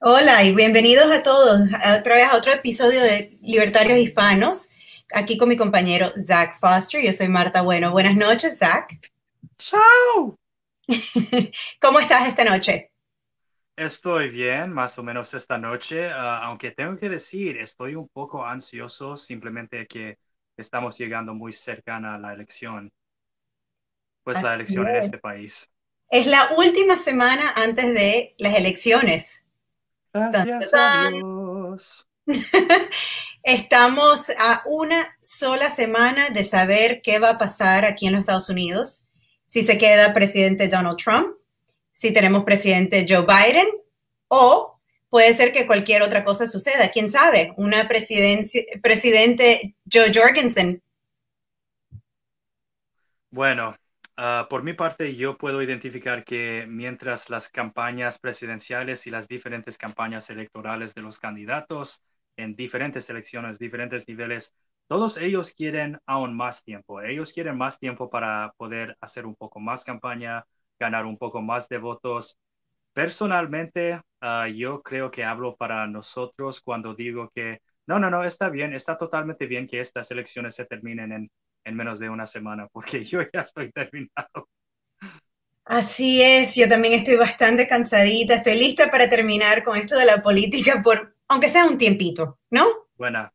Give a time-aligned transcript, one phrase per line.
[0.00, 1.60] Hola y bienvenidos a todos
[1.98, 4.68] otra vez a otro episodio de Libertarios Hispanos.
[5.12, 7.02] Aquí con mi compañero Zach Foster.
[7.02, 7.90] Yo soy Marta Bueno.
[7.90, 8.88] Buenas noches, Zach.
[9.58, 10.38] ¡Chao!
[11.80, 12.92] ¿Cómo estás esta noche?
[13.74, 18.46] Estoy bien, más o menos esta noche, ah, aunque tengo que decir, estoy un poco
[18.46, 20.18] ansioso simplemente que
[20.56, 22.92] estamos llegando muy cercana a la elección,
[24.22, 25.68] pues la elección en este país.
[26.08, 29.42] Es la última semana antes de las elecciones.
[30.12, 32.08] Gracias a Dios.
[33.42, 38.48] Estamos a una sola semana de saber qué va a pasar aquí en los Estados
[38.48, 39.04] Unidos.
[39.46, 41.36] Si se queda presidente Donald Trump,
[41.90, 43.66] si tenemos presidente Joe Biden
[44.28, 46.90] o puede ser que cualquier otra cosa suceda.
[46.90, 47.54] ¿Quién sabe?
[47.56, 50.82] Una presidencia, presidente Joe Jorgensen.
[53.30, 53.76] Bueno,
[54.20, 59.78] Ah, por mi parte, yo puedo identificar que mientras las campañas presidenciales y las diferentes
[59.78, 62.02] campañas electorales de los candidatos
[62.36, 64.54] en diferentes elecciones, diferentes niveles,
[64.88, 67.00] todos ellos quieren aún más tiempo.
[67.00, 70.44] Ellos quieren más tiempo para poder hacer un poco más campaña,
[70.80, 72.36] ganar un poco más de votos.
[72.92, 78.48] Personalmente, ah, yo creo que hablo para nosotros cuando digo que no, no, no, está
[78.50, 81.30] bien, está totalmente bien que estas elecciones se terminen en
[81.68, 84.48] en menos de una semana, porque yo ya estoy terminado.
[85.64, 90.22] Así es, yo también estoy bastante cansadita, estoy lista para terminar con esto de la
[90.22, 92.64] política por, aunque sea un tiempito, ¿no?
[92.96, 93.30] Buena.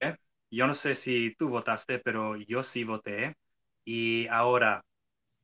[0.00, 0.16] ¿eh?
[0.50, 3.36] Yo no sé si tú votaste, pero yo sí voté.
[3.84, 4.82] Y ahora,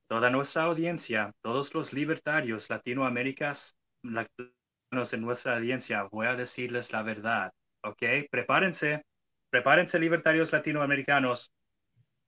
[0.06, 7.52] toda nuestra audiencia, todos los libertarios latinoamericanos en nuestra audiencia, voy a decirles la verdad,
[7.82, 8.02] ¿ok?
[8.30, 9.04] Prepárense,
[9.50, 11.52] prepárense libertarios latinoamericanos,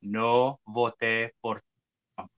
[0.07, 1.63] no voté por
[2.15, 2.31] Trump.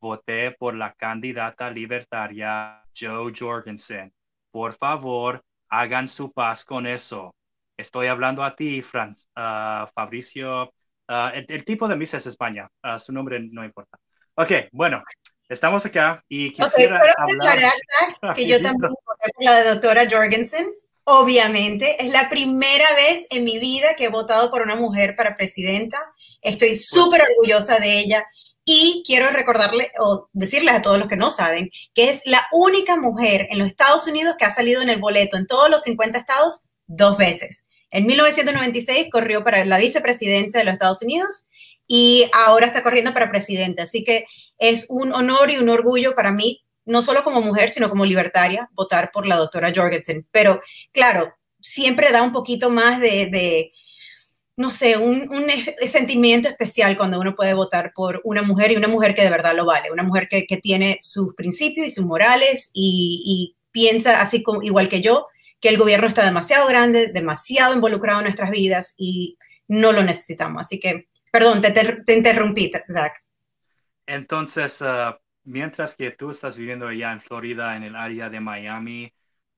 [0.00, 4.12] Voté por la candidata libertaria Joe Jorgensen.
[4.50, 7.34] Por favor, hagan su paz con eso.
[7.76, 10.72] Estoy hablando a ti, Franz, ah, Fabricio.
[11.08, 12.68] Ah, el, tipo de Miss es España.
[12.82, 13.98] Ah, su nombre no importa.
[14.36, 15.02] Ok, bueno,
[15.48, 17.58] estamos acá y quisiera hablar...
[18.36, 20.72] que yo también voté por la doctora Jorgensen.
[21.06, 25.36] Obviamente, es la primera vez en mi vida que he votado por una mujer para
[25.36, 25.98] presidenta
[26.44, 28.26] Estoy súper orgullosa de ella
[28.66, 32.96] y quiero recordarle o decirles a todos los que no saben que es la única
[32.96, 36.18] mujer en los Estados Unidos que ha salido en el boleto en todos los 50
[36.18, 37.66] estados dos veces.
[37.90, 41.46] En 1996 corrió para la vicepresidencia de los Estados Unidos
[41.86, 43.82] y ahora está corriendo para presidente.
[43.82, 44.26] Así que
[44.58, 48.68] es un honor y un orgullo para mí, no solo como mujer, sino como libertaria,
[48.72, 50.26] votar por la doctora Jorgensen.
[50.30, 50.60] Pero
[50.92, 53.72] claro, siempre da un poquito más de
[54.56, 55.28] no sé, un,
[55.88, 59.54] sentimiento especial cuando uno puede votar por una mujer y una mujer que de verdad
[59.54, 64.62] lo vale, una mujer que, tiene sus principios y sus morales y, piensa así como,
[64.62, 65.26] igual que yo,
[65.60, 70.62] que el gobierno está demasiado grande, demasiado involucrado en nuestras vidas y no lo necesitamos.
[70.62, 73.14] Así que, perdón, te, te interrumpí, Zach.
[74.06, 79.12] Entonces, ah, mientras que tú estás viviendo allá en Florida, en el área de Miami,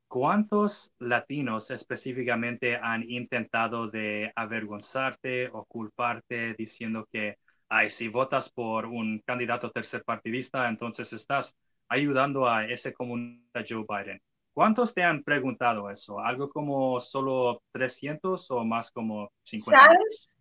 [0.08, 8.86] ¿Cuántos latinos específicamente han intentado de avergonzarte o culparte diciendo que, ay, si votas por
[8.86, 11.56] un candidato tercer partidista, entonces estás
[11.88, 14.20] ayudando a ese comunista Joe Biden?
[14.54, 16.18] ¿Cuántos te han preguntado eso?
[16.18, 19.84] ¿Algo como solo 300 o más como 50?
[19.84, 20.38] ¿Sabes?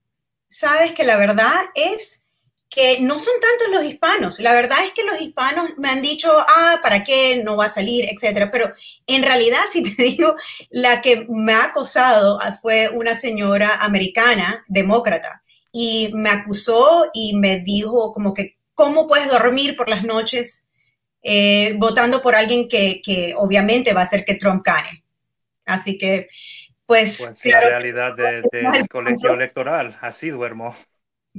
[0.48, 2.25] Sabes que la verdad es
[2.76, 4.40] que no son tantos los hispanos.
[4.42, 7.70] La verdad es que los hispanos me han dicho, ah, ¿para qué no va a
[7.70, 8.52] salir, etcétera?
[8.52, 8.70] Pero
[9.08, 10.36] en realidad, si te digo,
[10.70, 15.42] la que me ha acosado fue una señora americana, demócrata,
[15.72, 20.68] y me acusó y me dijo como que, ¿cómo puedes dormir por las noches
[21.24, 25.06] eh, votando por alguien que, obviamente va a hacer que Trump gane?
[25.66, 26.28] Así que,
[26.86, 27.20] pues...
[27.20, 28.44] pues la realidad del
[28.90, 30.76] colegio electoral, así duermo.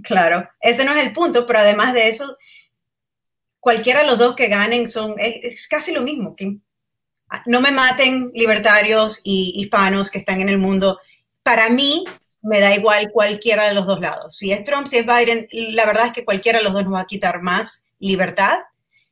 [0.02, 2.36] Claro, ese no es el punto, pero además de eso,
[3.60, 6.36] cualquiera de los dos que ganen son, es, casi lo mismo.
[6.36, 6.58] Que
[7.46, 11.00] no me maten libertarios y hispanos que están en el mundo.
[11.42, 12.04] Para mí,
[12.42, 14.36] me da igual cualquiera de los dos lados.
[14.36, 16.94] Si es Trump, si es Biden, la verdad es que cualquiera de los dos nos
[16.94, 18.58] va a quitar más libertad,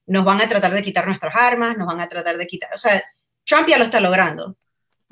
[0.07, 2.77] nos van a tratar de quitar nuestras armas, nos van a tratar de quitar, o
[2.77, 3.03] sea,
[3.45, 4.57] Trump ya lo está logrando.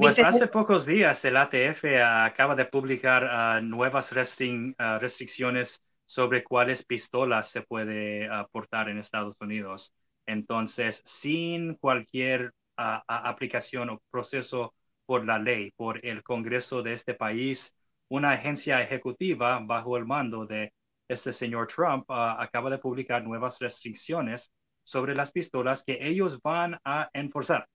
[0.02, 6.84] Pues hace pocos días el ATF acaba de publicar ah, nuevas ah, restricciones sobre cuáles
[6.84, 9.94] pistolas se puede uh, portar en Estados Unidos.
[10.26, 14.74] Entonces, sin cualquier aplicación o proceso
[15.06, 17.76] por la ley, por el Congreso de este país,
[18.08, 20.72] una agencia ejecutiva bajo el mando de
[21.08, 24.52] este señor Trump acaba de publicar nuevas restricciones
[24.82, 27.68] sobre las pistolas que ellos van a enforzar.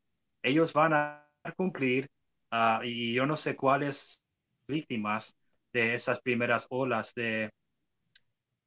[0.44, 1.24] Ellos van a
[1.56, 2.10] cumplir
[2.52, 4.24] ah, y yo no sé cuáles
[4.68, 5.36] víctimas
[5.74, 7.52] de esas primeras olas de,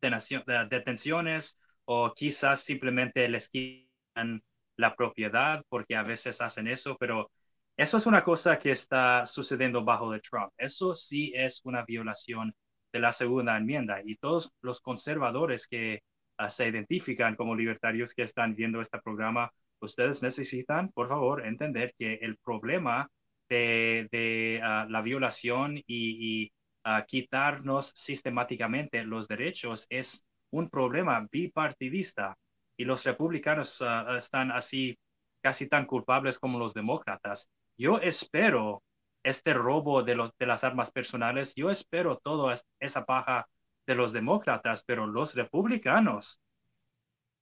[0.00, 4.42] de detenciones o quizás simplemente les quitan
[4.76, 7.30] la propiedad porque a veces hacen eso, pero
[7.76, 10.52] eso es una cosa que está sucediendo bajo de Trump.
[10.56, 12.54] Eso sí es una violación
[12.92, 16.02] de la segunda enmienda y todos los conservadores que
[16.38, 19.50] ah, se identifican como libertarios que están viendo este programa,
[19.80, 23.08] ustedes necesitan, por favor, entender que el problema
[23.50, 26.52] de, ah, la violación y,
[26.84, 32.36] ah, quitarnos sistemáticamente los derechos es un problema bipartidista
[32.76, 33.82] y los republicanos
[34.16, 34.98] están así
[35.42, 37.50] casi tan culpables como los demócratas.
[37.76, 38.82] Yo espero
[39.22, 43.48] este robo de, los, de las armas personales, yo espero toda esa paja
[43.86, 46.40] de los demócratas, pero los republicanos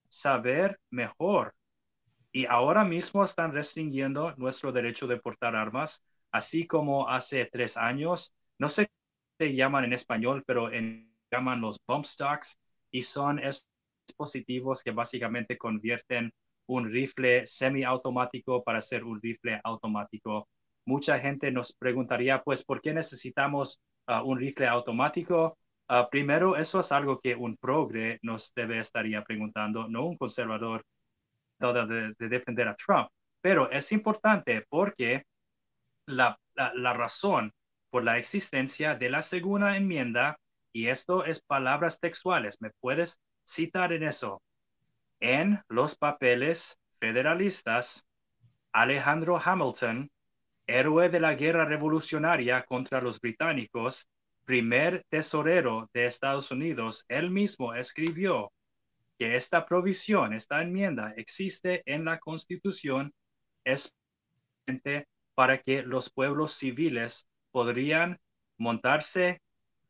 [0.08, 1.54] saber mejor.
[2.38, 8.32] Y ahora mismo están restringiendo nuestro derecho de portar armas, así como hace tres años,
[8.58, 8.88] no sé
[9.40, 12.56] se llaman en español, pero en, llaman los bump stocks
[12.92, 13.66] y son estos
[14.06, 16.32] dispositivos que básicamente convierten
[16.66, 20.48] un rifle semiautomático para ser un rifle automático.
[20.84, 25.58] Mucha gente nos preguntaría, pues, ¿por qué necesitamos ah, un rifle automático?
[25.88, 30.84] Ah, primero, eso es algo que un progre nos debe estaría preguntando, no un conservador
[31.58, 33.08] de, de defender a Trump.
[33.40, 35.24] Pero es importante porque
[36.06, 37.52] la, la, la razón
[37.90, 40.38] por la existencia de la segunda enmienda,
[40.72, 44.42] y esto es palabras textuales, ¿me puedes citar en eso?
[45.20, 48.06] En los papeles federalistas,
[48.72, 50.10] Alejandro Hamilton,
[50.66, 54.06] héroe de la guerra revolucionaria contra los británicos,
[54.44, 58.52] primer tesorero de Estados Unidos, él mismo escribió
[59.18, 63.12] que esta provisión, esta enmienda existe en la Constitución
[63.64, 63.94] es
[65.34, 68.18] para que los pueblos civiles podrían
[68.58, 69.40] montarse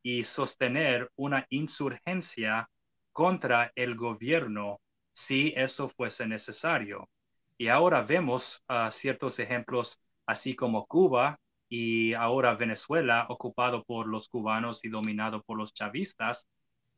[0.02, 2.68] y sostener una insurgencia
[3.12, 4.80] contra el gobierno
[5.12, 7.08] si eso fuese necesario.
[7.56, 14.28] Y ahora vemos uh, ciertos ejemplos, así como Cuba y ahora Venezuela, ocupado por los
[14.28, 16.48] cubanos y dominado por los chavistas,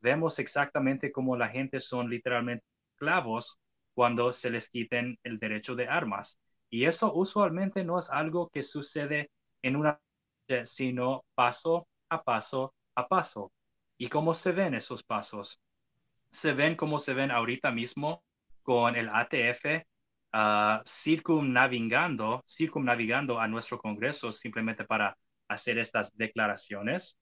[0.01, 3.59] vemos exactamente cómo la gente son literalmente esclavos
[3.93, 6.39] cuando se les quiten el derecho de armas.
[6.69, 9.31] Y eso usualmente no es algo que sucede
[9.61, 9.99] en una
[10.65, 13.51] sino paso a paso a paso.
[13.97, 15.59] ¿Y cómo se ven esos pasos?
[16.31, 18.23] se ven como se ven ahorita mismo
[18.63, 19.83] con el ATF
[20.33, 27.17] uh, circunnavigando, circunnavigando a nuestro Congreso simplemente para hacer estas declaraciones.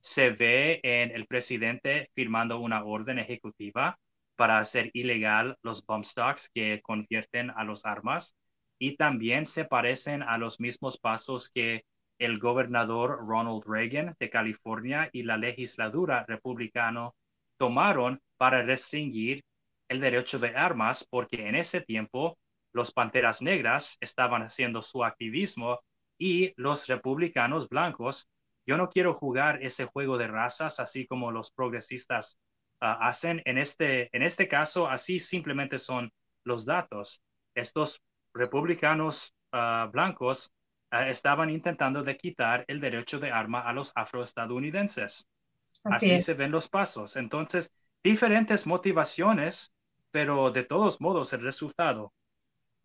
[0.00, 3.98] Se ve en el presidente firmando una orden ejecutiva
[4.36, 8.36] para hacer ilegal los bump stocks que convierten a los armas
[8.78, 11.84] y también se parecen a los mismos pasos que
[12.18, 17.14] el gobernador Ronald Reagan de California y la legislatura republicano
[17.58, 19.42] tomaron para restringir
[19.88, 22.38] el derecho de armas porque en ese tiempo
[22.72, 25.80] los Panteras Negras estaban haciendo su activismo
[26.18, 28.28] y los republicanos blancos.
[28.70, 32.38] Yo no quiero jugar ese juego de razas así como los progresistas
[32.80, 33.42] ah, hacen.
[33.44, 36.12] En este, en este caso, así simplemente son
[36.44, 37.20] los datos.
[37.56, 38.00] Estos
[38.32, 40.52] republicanos ah, blancos
[40.92, 45.26] ah, estaban intentando de quitar el derecho de arma a los afroestadounidenses.
[45.82, 47.16] Así, así se ven los pasos.
[47.16, 47.72] Entonces,
[48.04, 49.72] diferentes motivaciones,
[50.12, 52.12] pero de todos modos el resultado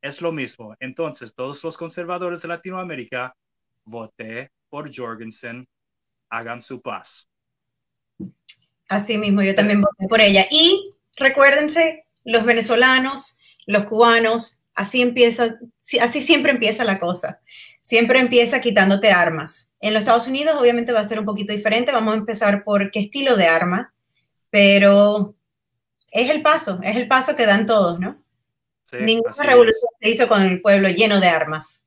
[0.01, 0.75] es lo mismo.
[0.79, 3.35] Entonces, todos los conservadores de Latinoamérica,
[3.83, 5.67] voté por Jorgensen,
[6.29, 7.27] hagan su paz.
[8.87, 10.45] Así mismo, yo también voté por ella.
[10.51, 15.57] Y recuérdense, los venezolanos, los cubanos, así empieza,
[16.01, 17.41] así siempre empieza la cosa.
[17.81, 19.71] Siempre empieza quitándote armas.
[19.79, 21.91] En los Estados Unidos obviamente va a ser un poquito diferente.
[21.91, 23.91] Vamos a empezar por qué estilo de arma
[24.55, 25.35] pero
[26.11, 28.23] es el paso, es el paso que dan todos, ¿no?
[28.93, 31.84] Ninguna revolución se hizo con el pueblo lleno de armas.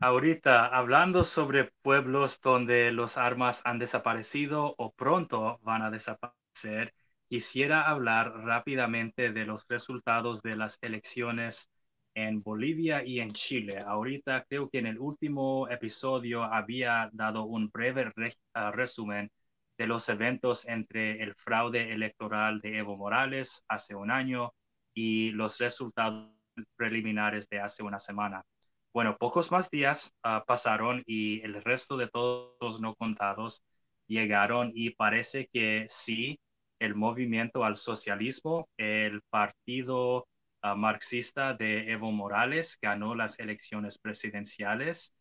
[0.00, 6.94] Ahorita, hablando sobre pueblos donde los armas han desaparecido o pronto van a desaparecer,
[7.28, 11.70] quisiera hablar rápidamente de los resultados de las elecciones
[12.14, 13.78] en Bolivia y en Chile.
[13.84, 18.12] Ahorita creo que en el último episodio había dado un breve
[18.54, 19.30] ah, resumen
[19.78, 24.52] de los eventos entre el fraude electoral de Evo Morales hace un año
[24.94, 26.30] y los resultados
[26.76, 28.44] preliminares de hace una semana.
[28.92, 33.62] Bueno, pocos más días ah, pasaron y el resto de todos no contados
[34.06, 36.40] llegaron y parece que sí,
[36.80, 40.26] el movimiento al socialismo, el partido
[40.62, 45.14] ah, marxista de Evo Morales ganó las elecciones presidenciales.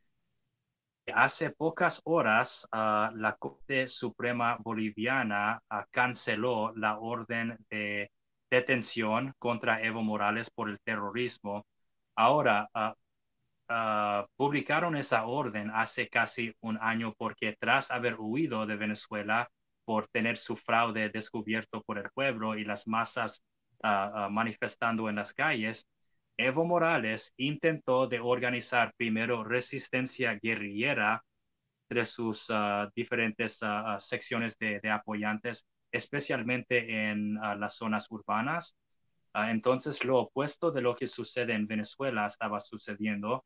[1.13, 8.11] Hace pocas horas, ah, la Corte Suprema Boliviana canceló la orden de
[8.49, 11.65] detención contra Evo Morales por el terrorismo.
[12.15, 12.69] Ahora,
[14.37, 19.49] publicaron esa orden hace casi un año porque tras haber huido de Venezuela
[19.85, 23.43] por tener su fraude descubierto por el pueblo y las masas
[23.83, 25.87] ah, ah, manifestando en las calles,
[26.37, 31.23] Evo Morales intentó de organizar primero resistencia guerrillera
[31.89, 32.51] entre sus
[32.95, 33.61] diferentes
[33.99, 38.77] secciones de, de, apoyantes, especialmente en las zonas urbanas.
[39.33, 43.45] entonces, lo opuesto de lo que sucede en Venezuela estaba sucediendo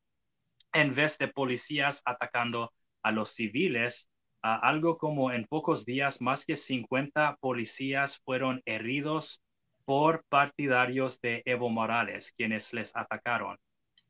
[0.74, 2.74] en vez de policías atacando
[3.04, 4.10] a los civiles,
[4.42, 9.42] algo como en pocos días más que 50 policías fueron heridos
[9.86, 13.58] por partidarios de Evo Morales, quienes les atacaron.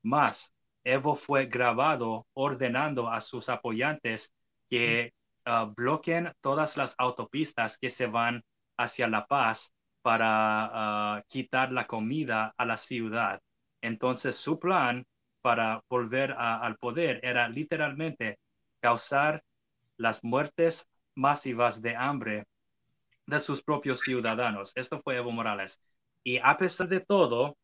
[0.04, 0.54] Más,
[0.84, 4.34] Evo fue grabado ordenando a sus apoyantes
[4.70, 5.14] que
[5.46, 8.44] ah, bloqueen todas las autopistas que se van
[8.78, 10.26] hacia La Paz para
[11.18, 13.42] ah, quitar la comida a la ciudad.
[13.82, 15.06] Entonces su plan
[15.42, 18.40] para volver al poder era literalmente
[18.80, 19.44] causar
[19.98, 22.46] las muertes masivas de hambre
[23.26, 24.72] de sus propios ciudadanos.
[24.76, 25.82] Esto fue Evo Morales.
[26.24, 27.58] Y a pesar de todo,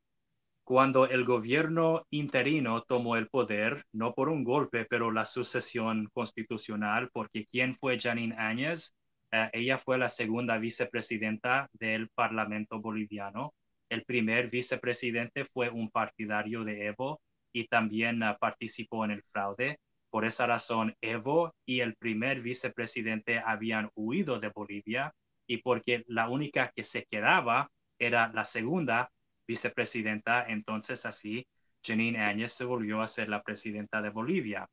[0.64, 7.10] cuando el gobierno interino tomó el poder, no por un golpe, pero la sucesión constitucional,
[7.14, 8.94] porque ¿quién fue Janine Áñez?
[9.32, 13.54] Eh, ella fue la segunda vicepresidenta del Parlamento boliviano.
[13.90, 17.22] El primer vicepresidente fue un partidario de Evo,
[17.54, 19.80] y también ah, participó en el fraude.
[20.10, 25.14] Por esa razón, Evo y el primer vicepresidente habían huido de Bolivia
[25.48, 29.12] y porque la única que se quedaba era la segunda
[29.48, 31.48] vicepresidenta, entonces así
[31.84, 34.68] Janine Áñez se volvió a ser la presidenta de Bolivia.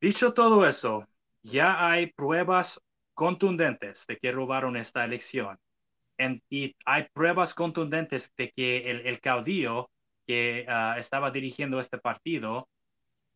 [0.00, 1.06] Dicho todo eso,
[1.42, 2.80] ya hay pruebas
[3.14, 5.58] contundentes de que robaron esta elección.
[6.48, 9.90] y hay pruebas contundentes de que el, el caudillo
[10.26, 12.68] que ah, estaba dirigiendo este partido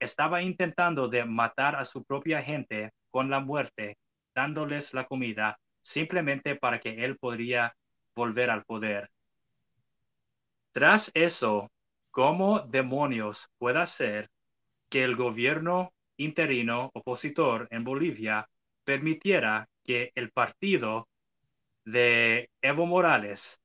[0.00, 3.98] estaba intentando de matar a su propia gente con la muerte,
[4.34, 7.74] dándoles la comida, simplemente para que él podría
[8.14, 9.10] volver al poder.
[10.72, 11.70] Tras eso,
[12.10, 14.28] ¿cómo demonios puede ser
[14.88, 18.48] que el gobierno interino opositor en Bolivia
[18.84, 21.08] permitiera que el partido
[21.84, 23.60] de Evo Morales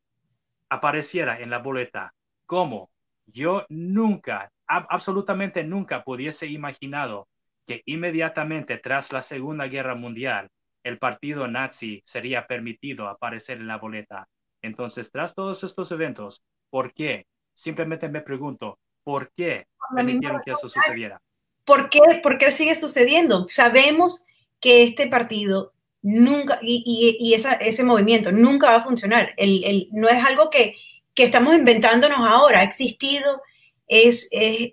[0.69, 2.13] apareciera en la boleta?
[2.45, 2.92] ¿Cómo?
[3.25, 7.27] Yo nunca, absolutamente nunca pudiese imaginado
[7.65, 10.49] que inmediatamente tras la Segunda Guerra Mundial
[10.83, 14.27] el partido nazi sería permitido aparecer en la boleta.
[14.61, 17.25] Entonces, tras todos estos eventos, ¿por qué?
[17.53, 21.21] Simplemente me pregunto, ¿por qué permitieron que eso sucediera?
[21.65, 23.47] ¿Por qué, ¿Por qué sigue sucediendo?
[23.47, 24.25] Sabemos
[24.59, 29.33] que este partido nunca, y, ese movimiento nunca va a funcionar.
[29.37, 30.75] El, no es algo que,
[31.13, 33.41] que estamos inventándonos ahora, ha existido,
[33.87, 34.29] es,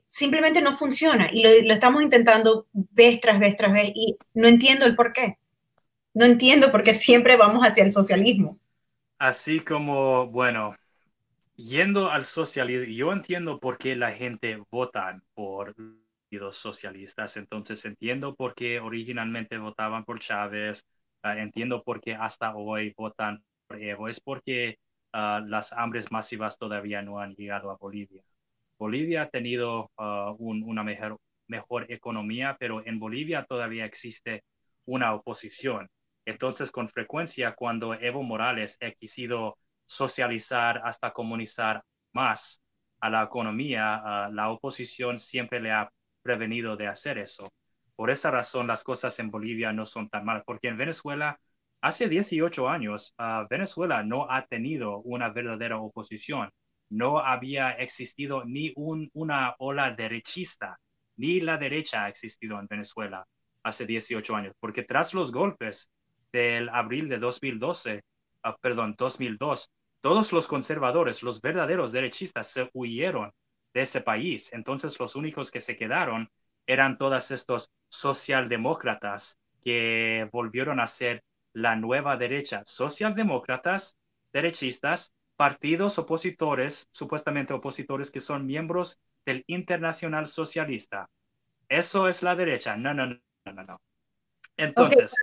[0.07, 4.87] simplemente no funciona y lo, estamos intentando vez tras vez tras vez y no entiendo
[4.87, 5.39] el por qué.
[6.15, 8.59] No entiendo por qué siempre vamos hacia el socialismo.
[9.19, 10.75] Así como, bueno,
[11.57, 15.75] yendo al socialismo, yo entiendo por qué la gente vota por
[16.31, 20.85] los socialistas, entonces entiendo por qué originalmente votaban por Chávez,
[21.23, 24.79] ah, entiendo por qué hasta hoy votan por Evo, es porque
[25.13, 28.23] Ah, las hambres masivas todavía no han llegado a Bolivia.
[28.79, 34.45] Bolivia ha tenido ah, una mejor, economía, pero en Bolivia todavía existe
[34.87, 35.89] una oposición.
[36.25, 42.63] Entonces, con frecuencia, cuando Evo Morales ha quisido socializar hasta comunizar más
[43.01, 45.91] a la economía, ah, la oposición siempre le ha
[46.23, 47.53] prevenido de hacer eso.
[47.97, 51.39] Por esa razón, las cosas en Bolivia no son tan malas, porque en Venezuela
[51.83, 56.51] Hace 18 años, ah, Venezuela no ha tenido una verdadera oposición.
[56.91, 60.79] No había existido ni una ola derechista,
[61.17, 63.27] ni la derecha ha existido en Venezuela
[63.63, 65.91] hace 18 años, porque tras los golpes
[66.33, 68.03] del abril de 2012,
[68.43, 69.71] ah, perdón, 2002,
[70.03, 73.33] todos los conservadores, los verdaderos derechistas, se huyeron
[73.75, 74.53] de ese país.
[74.53, 76.29] Entonces, los únicos que se quedaron
[76.67, 83.97] eran todos estos socialdemócratas que volvieron a ser la nueva derecha, socialdemócratas,
[84.33, 91.09] derechistas, partidos opositores, supuestamente opositores que son miembros del Internacional Socialista.
[91.69, 92.77] Eso es la derecha.
[92.77, 93.81] No, no, no, no, no.
[94.57, 95.15] Entonces.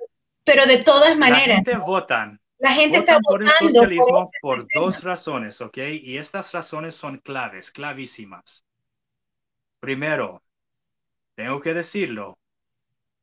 [0.43, 1.62] pero de todas maneras.
[1.65, 4.86] La votan La gente Votan está por el votando socialismo este por sistema.
[4.86, 5.77] dos razones, ¿ok?
[6.01, 8.65] Y estas razones son claves, clavísimas.
[9.79, 10.41] Primero,
[11.36, 12.39] tengo que decirlo,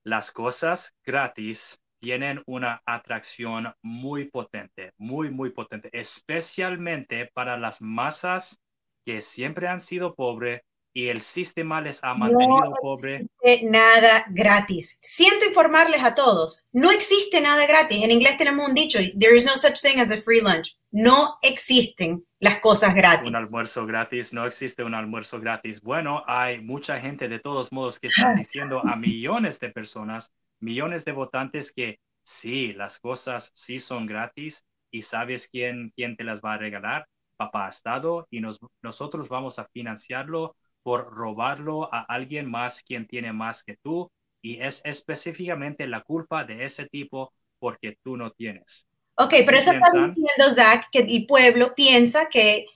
[0.05, 8.61] las cosas gratis tienen una atracción muy potente, muy, muy potente, especialmente para las masas
[9.07, 10.61] que siempre han sido pobres
[10.93, 13.27] y el sistema les ha mantenido No pobre.
[13.43, 14.99] existe nada gratis.
[15.01, 18.05] Siento informarles a todos, no existe nada gratis.
[18.05, 20.77] En inglés tenemos un dicho, there is no such thing as a free lunch.
[20.93, 23.27] No existen las cosas gratis.
[23.27, 25.81] Un almuerzo gratis, no existe un almuerzo gratis.
[25.81, 30.33] Bueno, hay mucha gente de todos modos que están diciendo a millones de personas,
[30.65, 36.25] millones de votantes que sí, las cosas sí son gratis y sabes quién, quién te
[36.25, 37.07] las va a regalar,
[37.37, 43.33] papá Estado, y nos, nosotros vamos a financiarlo por robarlo a alguien más quien tiene
[43.33, 44.11] más que tú
[44.43, 48.87] y es específicamente la culpa de ese tipo porque tú no tienes.
[49.17, 52.67] Ok, pero eso está diciendo Zach que el pueblo piensa que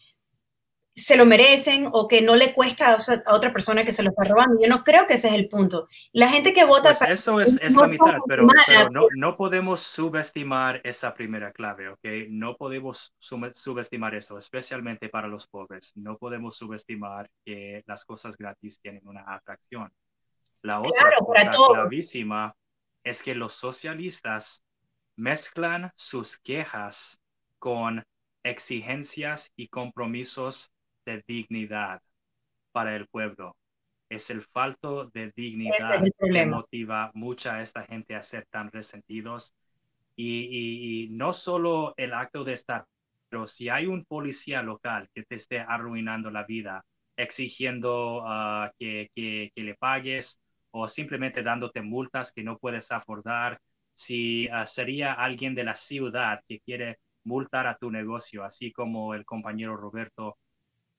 [0.99, 4.25] se lo merecen o que no le cuesta a otra persona que se lo está
[4.25, 4.61] robando.
[4.61, 5.89] Yo no creo que ese es el punto.
[6.13, 9.07] La gente que vota Pues para eso es, es no la mitad, pero, pero no,
[9.17, 12.05] no podemos subestimar esa primera clave, ¿ok?
[12.29, 15.93] No podemos subestimar eso, especialmente para los pobres.
[15.95, 19.91] No podemos subestimar que las cosas gratis tienen una atracción.
[20.63, 21.69] La otra Claro, cosa todos.
[21.75, 22.55] clavísima
[23.05, 24.63] es que los socialistas
[25.17, 27.19] mezclan sus quejas
[27.59, 28.05] con
[28.43, 30.73] exigencias y compromisos
[31.09, 32.01] de dignidad
[32.73, 33.57] para el pueblo.
[34.11, 38.23] Es el falto de dignidad Ese es el que motiva mucha a esta gente a
[38.23, 39.55] ser tan resentidos.
[40.17, 42.87] Y, y- y no solo el acto de estar,
[43.29, 46.85] pero si hay un policía local que te esté arruinando la vida,
[47.17, 50.41] exigiendo ah, que, que- que le pagues
[50.71, 53.61] o simplemente dándote multas que no puedes afordar,
[53.95, 59.15] si ah, sería alguien de la ciudad que quiere multar a tu negocio, así como
[59.15, 60.39] el compañero Roberto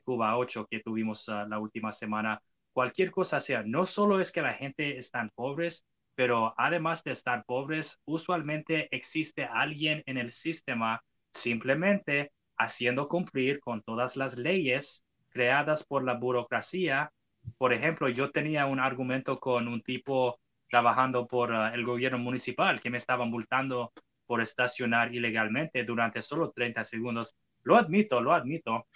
[0.10, 2.42] Cuba 8 que tuvimos ah, la última semana,
[2.74, 7.44] cualquier cosa sea, no solo es que la gente están pobres, pero además de estar
[7.46, 15.84] pobres, usualmente existe alguien en el sistema simplemente haciendo cumplir con todas las leyes creadas
[15.84, 17.12] por la burocracia.
[17.60, 20.40] Por ejemplo, yo tenía un argumento con un tipo
[20.72, 23.94] trabajando por ah, el gobierno municipal que me estaba multando
[24.26, 27.36] por estacionar ilegalmente durante solo 30 segundos.
[27.64, 28.88] Lo admito, lo admito.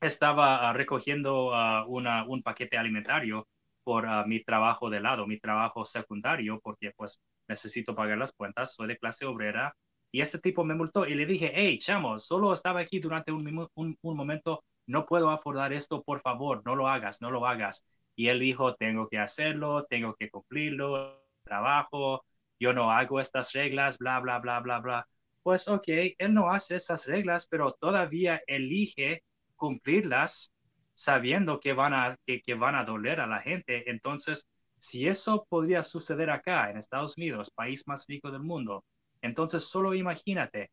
[0.00, 3.48] Estaba ah, recogiendo ah, un paquete alimentario
[3.84, 8.74] por ah, mi trabajo de lado, mi trabajo secundario, porque pues necesito pagar las cuentas,
[8.74, 9.74] soy de clase obrera.
[10.12, 13.96] Y este tipo me multó y le dije, hey, chamo, solo estaba aquí durante un
[14.02, 17.86] momento, no puedo afordar esto, por favor, no lo hagas, no lo hagas.
[18.16, 22.24] Y él dijo, tengo que hacerlo, tengo que cumplirlo, trabajo,
[22.58, 25.08] yo no hago estas reglas, bla, bla, bla, bla, bla.
[25.42, 25.84] Pues ok,
[26.18, 29.22] él no hace esas reglas, pero todavía elige
[29.56, 30.52] cumplirlas
[30.94, 33.90] sabiendo que van a, que, van a doler a la gente.
[33.90, 34.46] Entonces,
[34.78, 38.84] si eso podría suceder acá, en Estados Unidos, país más rico del mundo,
[39.22, 40.70] entonces solo imagínate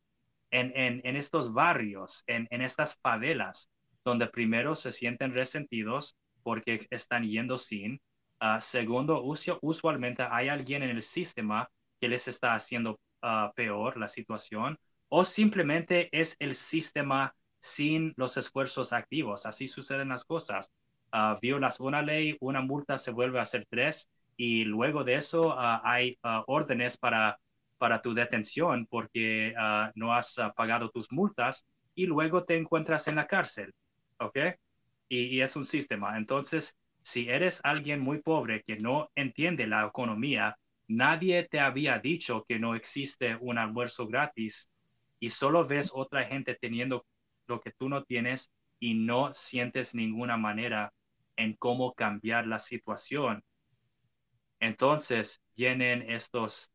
[0.51, 3.69] en, en, en estos barrios, en, en estas favelas,
[4.03, 7.99] donde primero se sienten resentidos porque están yendo sin.
[8.39, 13.97] Ah, segundo, usu- usualmente hay alguien en el sistema que les está haciendo ah, peor
[13.97, 14.77] la situación
[15.10, 19.45] o simplemente es el sistema sin los esfuerzos activos.
[19.45, 20.71] Así suceden las cosas.
[21.12, 25.53] Ah, violas una ley, una multa se vuelve a ser tres y luego de eso
[25.58, 27.39] ah, hay órdenes para,
[27.77, 29.53] para tu detención porque
[29.95, 33.73] no has pagado tus multas y luego te encuentras en la cárcel.
[34.19, 34.38] ¿Ok?
[35.10, 36.17] Y, y es un sistema.
[36.17, 36.75] Entonces,
[37.08, 42.60] si eres alguien muy pobre que no entiende la economía, nadie te había dicho que
[42.60, 44.69] no existe un almuerzo gratis
[45.19, 47.06] y solo ves otra gente teniendo
[47.47, 50.93] lo que tú no tienes y no sientes ninguna manera
[51.36, 53.43] en cómo cambiar la situación.
[54.60, 56.71] Entonces vienen estos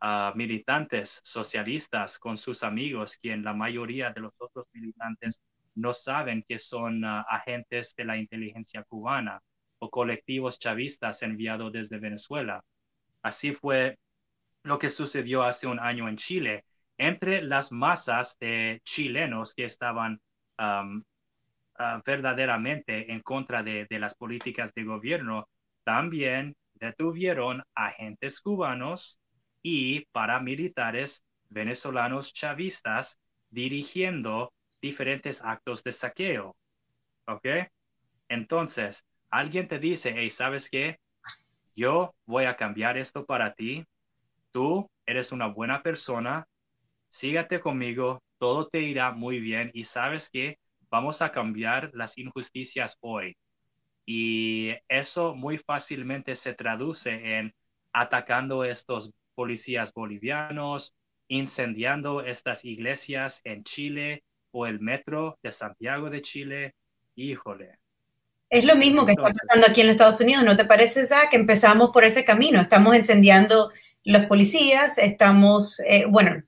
[0.00, 5.42] ah, militantes socialistas con sus amigos, quien la mayoría de los otros militantes
[5.74, 9.42] no saben que son ah, agentes de la inteligencia cubana
[9.78, 12.64] o colectivos chavistas enviados desde Venezuela.
[13.26, 13.98] Así fue
[14.62, 16.64] lo que sucedió hace un año en Chile
[16.96, 20.20] entre las masas de chilenos que estaban
[20.58, 21.02] uh,
[22.04, 25.48] verdaderamente en contra de, de, las políticas de gobierno,
[25.82, 29.18] también detuvieron agentes cubanos
[29.60, 33.18] y paramilitares venezolanos chavistas
[33.50, 36.56] dirigiendo diferentes actos de saqueo.
[37.26, 37.46] ¿Ok?
[38.28, 41.00] Entonces, alguien te dice, hey, ¿sabes qué?
[41.76, 43.84] Yo voy a cambiar esto para ti.
[44.50, 46.46] Tú eres una buena persona,
[47.08, 50.58] sígate conmigo, todo te irá muy bien y sabes que
[50.90, 53.36] vamos a cambiar las injusticias hoy.
[54.06, 57.54] Y eso muy fácilmente se traduce en
[57.92, 60.94] atacando estos policías bolivianos,
[61.28, 66.74] incendiando estas iglesias en Chile o el metro de Santiago de Chile.
[67.16, 67.78] Híjole.
[68.48, 71.32] Es lo mismo que está pasando aquí en los Estados Unidos, ¿no te parece, Zach?
[71.32, 73.72] Empezamos por ese camino, estamos incendiando
[74.04, 76.42] los policías, estamos, eh, bueno,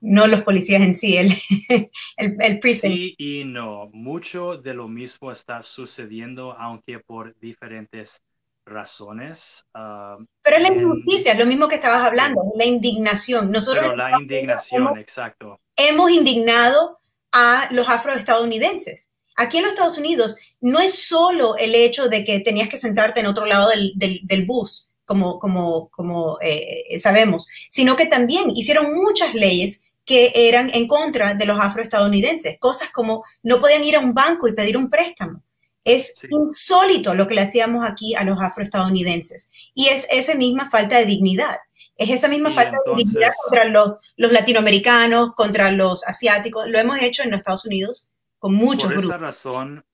[0.00, 1.32] no los policías en sí, el,
[2.16, 8.22] el, el Sí y no, mucho de lo mismo está sucediendo, aunque por diferentes
[8.66, 9.64] razones.
[9.74, 13.50] Ah, pero es la injusticia, es lo mismo que estabas hablando, la indignación.
[13.50, 15.60] Nosotros Pero la indignación, exacto.
[15.76, 16.98] Hemos indignado
[17.32, 19.10] a los afroestadounidenses.
[19.36, 23.20] Aquí en los Estados Unidos no es solo el hecho de que tenías que sentarte
[23.20, 23.92] en otro lado del,
[24.22, 30.70] del, bus, como, como, como eh, sabemos, sino que también hicieron muchas leyes que eran
[30.74, 34.76] en contra de los afroestadounidenses, cosas como no podían ir a un banco y pedir
[34.76, 35.42] un préstamo,
[35.84, 39.50] es insólito lo que le hacíamos aquí a los afroestadounidenses.
[39.74, 41.56] Y es esa misma falta de dignidad.
[41.96, 46.66] Es esa misma falta de dignidad contra los, los, latinoamericanos, contra los asiáticos.
[46.68, 48.10] Lo hemos hecho en los Estados Unidos
[48.44, 49.06] con muchos grupos.
[49.06, 49.84] Por esa razón,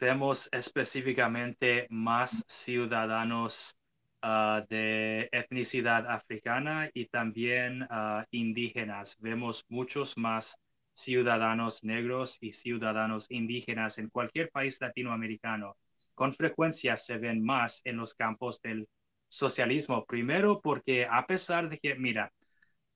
[0.00, 3.76] vemos específicamente más ciudadanos
[4.22, 9.14] ah, de etnicidad africana y también uh, indígenas.
[9.18, 10.58] Vemos muchos más
[10.94, 15.76] ciudadanos negros y ciudadanos indígenas en cualquier país latinoamericano.
[16.14, 18.88] Con frecuencia se ven más en los campos del
[19.28, 20.06] socialismo.
[20.06, 22.32] Primero porque a pesar de que, mira,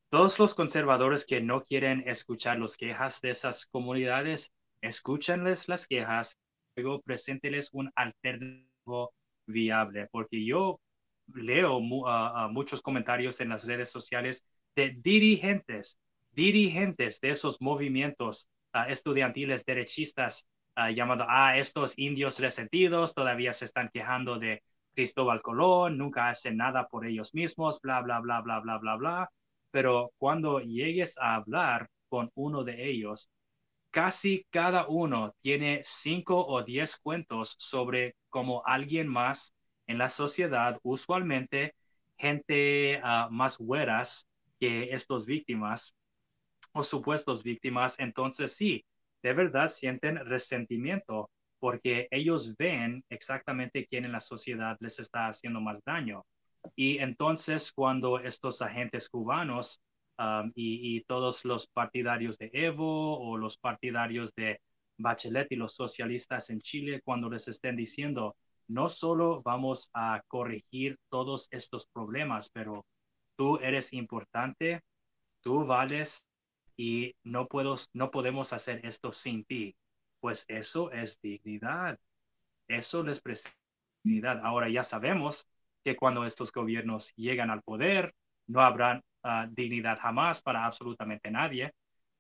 [0.09, 4.51] todos los conservadores que no quieren escuchar las quejas de esas comunidades,
[4.83, 6.39] escúchenles las quejas,
[6.77, 9.15] luego presénteles un alternativo
[9.47, 10.79] viable, porque yo
[11.35, 14.45] leo muchos comentarios en las redes sociales
[14.77, 15.99] de dirigentes
[16.33, 23.67] dirigentes de esos movimientos uh, estudiantiles derechistas uh, llamando a estos indios resentidos, todavía se
[23.67, 24.63] están quejando de
[24.95, 29.31] Cristóbal Colón, nunca hacen nada por ellos mismos, bla, bla, bla, bla, bla, bla, bla.
[29.71, 33.31] Pero cuando llegues a hablar con uno de ellos,
[33.93, 39.55] casi cada uno tiene cinco o diez cuentos sobre cómo alguien más
[39.87, 41.75] en la sociedad, usualmente
[42.17, 44.27] gente uh, más güeras
[44.59, 45.95] que estos víctimas,
[46.73, 48.85] o supuestos víctimas, entonces sí,
[49.23, 55.61] de verdad sienten resentimiento porque ellos ven exactamente quién en la sociedad les está haciendo
[55.61, 56.25] más daño.
[56.75, 59.83] Y entonces cuando estos agentes cubanos
[60.55, 64.61] y, todos los partidarios de Evo o los partidarios de
[64.99, 68.37] Bachelet y los socialistas en Chile, cuando les estén diciendo,
[68.69, 72.87] no solo vamos a corregir todos estos problemas, pero
[73.37, 74.83] tú eres importante,
[75.41, 76.29] tú vales
[76.77, 79.77] y no, puedo, no podemos hacer esto sin ti.
[80.21, 81.99] Pues eso es dignidad.
[82.69, 83.59] Eso les presenta
[84.05, 84.41] dignidad.
[84.45, 85.47] Ahora ya sabemos
[85.85, 88.15] que cuando estos gobiernos llegan al poder,
[88.47, 91.73] no habrá ah, dignidad jamás para absolutamente nadie,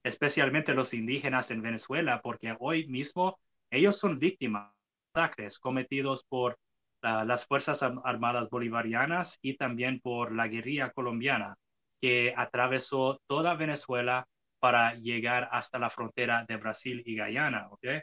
[0.02, 3.38] especialmente los indígenas en Venezuela, porque hoy mismo
[3.70, 6.58] ellos son víctimas de masacres cometidos por
[7.02, 11.56] ah, las Fuerzas Armadas Bolivarianas y también por la guerrilla colombiana,
[12.00, 14.26] que atravesó toda Venezuela
[14.58, 17.68] para llegar hasta la frontera de Brasil y Guyana.
[17.70, 18.02] ¿okay?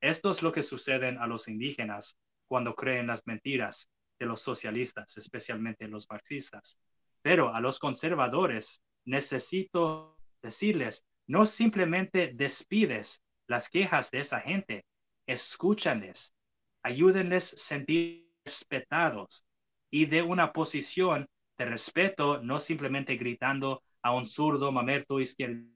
[0.00, 2.18] Esto es lo que sucede a los indígenas
[2.48, 6.78] cuando creen las mentiras de los socialistas, especialmente los marxistas.
[7.26, 14.84] Pero a los conservadores necesito decirles, no simplemente despides las quejas de esa gente,
[15.26, 16.36] escúchanles,
[16.84, 19.44] ayúdenles sentir respetados
[19.90, 21.26] y de una posición
[21.58, 25.66] de respeto, no simplemente gritando a un zurdo, mamerto, izquierdo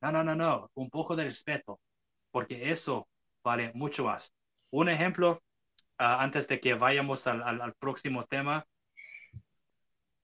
[0.00, 1.78] no, no, no, no, un poco de respeto,
[2.32, 3.06] porque eso
[3.44, 4.34] vale mucho más.
[4.70, 5.40] Un ejemplo,
[5.98, 8.66] ah, antes de que vayamos al, próximo tema,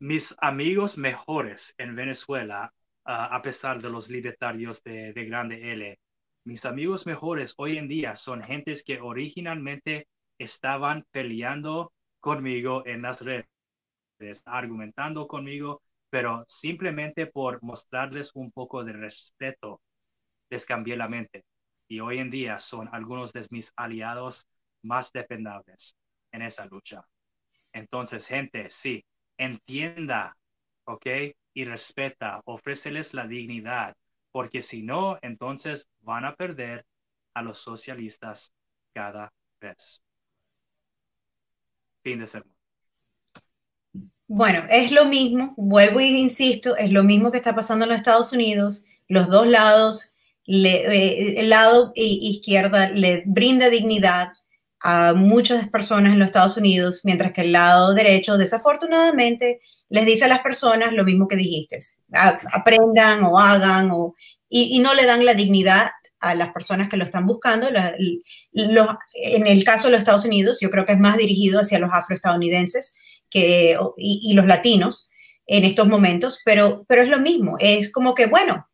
[0.03, 6.01] mis amigos mejores en Venezuela, ah, a pesar de los libertarios de, de Grande L,
[6.45, 13.21] mis amigos mejores hoy en día son gentes que originalmente estaban peleando conmigo en las
[13.21, 13.47] redes,
[14.45, 19.81] argumentando conmigo pero simplemente por mostrarles un poco de respeto,
[20.51, 21.45] les cambié la mente.
[21.89, 24.49] Y hoy en día son algunos de mis aliados
[24.83, 25.97] más dependables
[26.33, 27.07] en esa lucha.
[27.73, 29.07] Entonces, gente, sí,
[29.39, 30.37] entienda,
[30.85, 31.07] ¿ok?
[31.55, 33.97] Y respeta, ofréceles la dignidad,
[34.31, 36.87] porque si no, entonces van a perder
[37.35, 38.53] a los socialistas
[38.95, 40.03] cada vez.
[42.03, 42.53] Fin de semana.
[44.27, 47.99] Bueno, es lo mismo, vuelvo e insisto, es lo mismo que está pasando en los
[47.99, 48.85] Estados Unidos.
[49.07, 50.15] Los dos lados,
[50.47, 54.33] eh, el lado izquierda le brinda dignidad
[54.83, 60.25] a muchas personas en los Estados Unidos, mientras que el lado derecho, desafortunadamente, les dice
[60.25, 61.79] a las personas lo mismo que dijiste,
[62.13, 64.15] aprendan o hagan, o,
[64.49, 67.69] y, no le dan la dignidad a las personas que lo están buscando.
[67.69, 71.91] en el caso de los Estados Unidos, yo creo que es más dirigido hacia los
[71.93, 72.97] afroestadounidenses
[73.31, 75.11] que, y, los latinos
[75.47, 78.67] en estos momentos, pero, pero es lo mismo, es como que, bueno,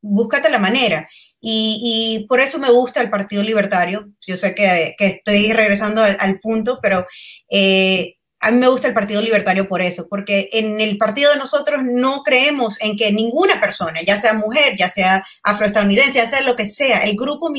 [0.00, 1.08] búscate la manera.
[1.46, 4.08] Y, por eso me gusta el Partido Libertario.
[4.26, 7.06] Yo sé que, estoy regresando al, punto, pero
[7.50, 11.38] eh, a mí me gusta el Partido Libertario por eso, porque en el partido de
[11.38, 16.40] nosotros no creemos en que ninguna persona, ya sea mujer, ya sea afroestadounidense, ya sea
[16.40, 17.50] lo que sea, el grupo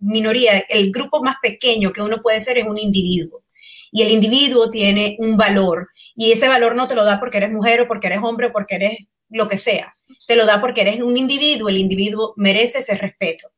[0.00, 3.44] minoría, el grupo más pequeño que uno puede ser es un individuo.
[3.92, 5.88] Y el individuo tiene un valor.
[6.16, 8.52] Y ese valor no te lo da porque eres mujer o porque eres hombre o
[8.52, 8.98] porque eres
[9.30, 13.48] lo que sea te lo da porque eres un individuo, el individuo merece ese respeto.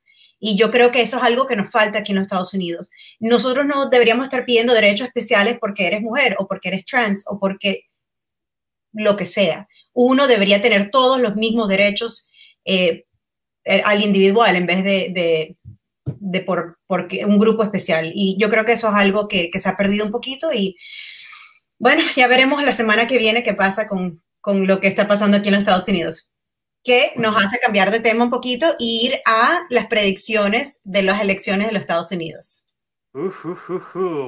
[0.40, 2.90] Y yo creo que eso es algo que nos falta aquí en los Estados Unidos.
[3.20, 7.38] Nosotros no deberíamos estar pidiendo derechos especiales porque eres mujer o porque eres trans o
[7.38, 7.82] porque
[8.92, 9.68] lo que sea.
[9.92, 12.28] Uno debería tener todos los mismos derechos
[12.64, 13.04] eh,
[13.64, 15.56] eh, al individual en vez de,
[16.46, 18.12] por, un grupo especial.
[18.14, 20.76] Y yo creo que eso es algo que, se ha perdido un poquito y
[21.78, 25.38] bueno, ya veremos la semana que viene qué pasa con, con lo que está pasando
[25.38, 26.32] aquí en los Estados Unidos
[26.84, 31.20] que nos hace cambiar de tema un poquito e ir a las predicciones de las
[31.20, 32.64] elecciones de los Estados Unidos.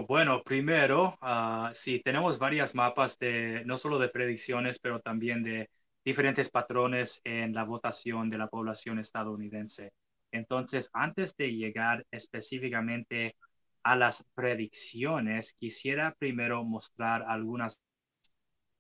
[0.06, 5.70] bueno, primero, uh, sí, tenemos varias mapas de no solo de predicciones, pero también de
[6.04, 9.92] diferentes patrones en la votación de la población estadounidense.
[10.30, 13.36] Entonces, antes de llegar específicamente
[13.82, 17.80] a las predicciones, quisiera primero mostrar algunas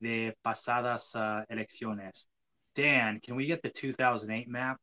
[0.00, 2.28] de pasadas uh, elecciones.
[2.74, 4.80] Dan, can we get the 2008 map?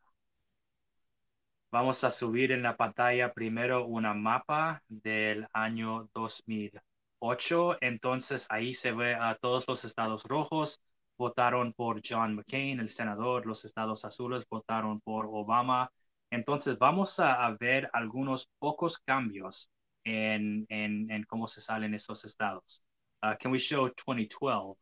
[1.71, 7.77] Vamos a subir en la pantalla primero una mapa del año 2008.
[7.81, 10.81] Entonces ahí se ve a todos los estados rojos
[11.21, 13.45] votaron por John McCain, el senador.
[13.45, 15.91] Los estados azules votaron por Obama.
[16.31, 19.69] Entonces vamos a, ver algunos pocos cambios
[20.03, 22.81] en, en, cómo se salen estos estados.
[23.21, 24.80] Uh, can we show 2012?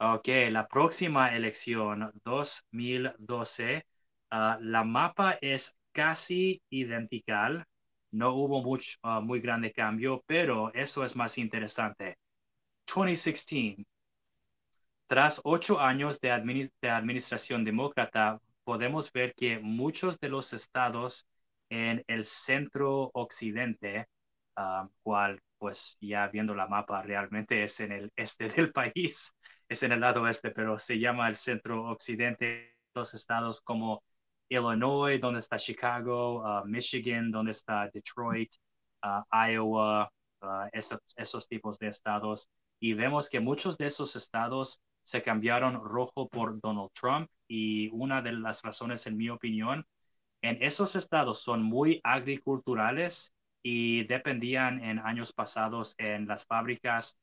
[0.00, 3.84] Ok, la próxima elección, 2012,
[4.30, 7.66] ah, la mapa es casi idéntica.
[8.12, 12.16] No hubo mucho, ah, muy grande cambio, pero eso es más interesante.
[12.86, 13.86] 2016.
[15.08, 21.26] Tras ocho años de, administración demócrata, podemos ver que muchos de los estados
[21.70, 24.06] en el centro occidente,
[24.56, 29.34] uh, cual pues ya viendo la mapa realmente es en el este del país,
[29.68, 34.02] es en el lado oeste, pero se llama el centro occidente, los estados como
[34.48, 38.50] Illinois, donde está Chicago, uh, Michigan, donde está Detroit,
[39.04, 40.10] uh, Iowa,
[40.42, 42.48] uh, esos, tipos de estados.
[42.80, 48.22] Y vemos que muchos de esos estados se cambiaron rojo por Donald Trump y una
[48.22, 49.86] de las razones, en mi opinión,
[50.42, 57.18] en esos estados son muy agriculturales y dependían en años pasados en las fábricas,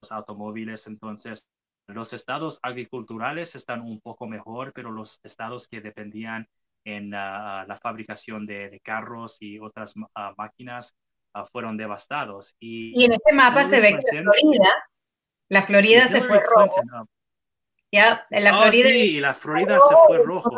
[0.00, 1.48] los automóviles, entonces
[1.86, 6.48] los estados agriculturales están un poco mejor, pero los estados que dependían
[6.84, 10.96] en ah, la fabricación de, carros y otras ah, máquinas
[11.32, 12.56] ah, fueron devastados.
[12.58, 14.72] Y, en este mapa se ve que la Florida,
[15.48, 17.08] la Florida se fue rojo.
[17.92, 18.88] Ya, en la oh, Florida.
[18.88, 20.50] sí, la Florida se fue rojo.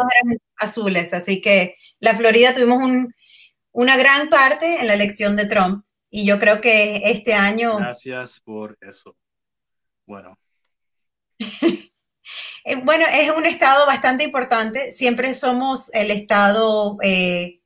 [0.57, 3.15] azules, así que la Florida tuvimos un,
[3.73, 7.77] una gran parte en la elección de Trump y yo creo que este año.
[7.77, 9.15] Gracias por eso.
[10.07, 10.39] Bueno,
[12.85, 14.93] bueno, es un estado bastante importante.
[14.93, 17.61] Siempre somos el estado eh,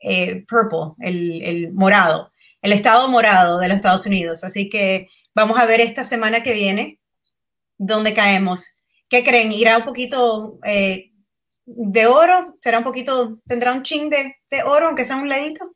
[0.00, 4.44] eh, purple, el, morado, el estado morado de los Estados Unidos.
[4.44, 7.00] Así que vamos a ver esta semana que viene
[7.78, 8.74] dónde caemos.
[9.08, 9.52] ¿Qué creen?
[9.52, 10.58] ¿Irá un poquito
[11.66, 12.56] de oro?
[12.60, 15.74] ¿Será un poquito, tendrá un ching de, de oro, aunque sea un ladito?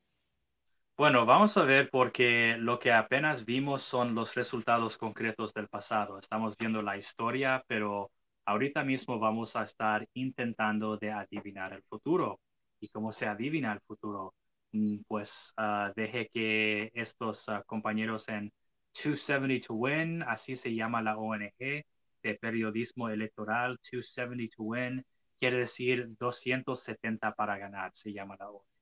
[0.97, 6.19] Bueno, vamos a ver porque lo que apenas vimos son los resultados concretos del pasado.
[6.19, 8.13] Estamos viendo la historia, pero
[8.45, 12.41] ahorita mismo vamos a estar intentando de adivinar el futuro.
[12.81, 14.35] ¿Y cómo se adivina el futuro?
[14.73, 18.53] Mm, pues uh, deje que estos ah, compañeros en
[18.95, 21.85] 270 to Win, así se llama la ONG
[22.23, 25.05] de periodismo electoral, 270 to Win,
[25.41, 28.74] quiere decir 270 para ganar, se llama la ONG.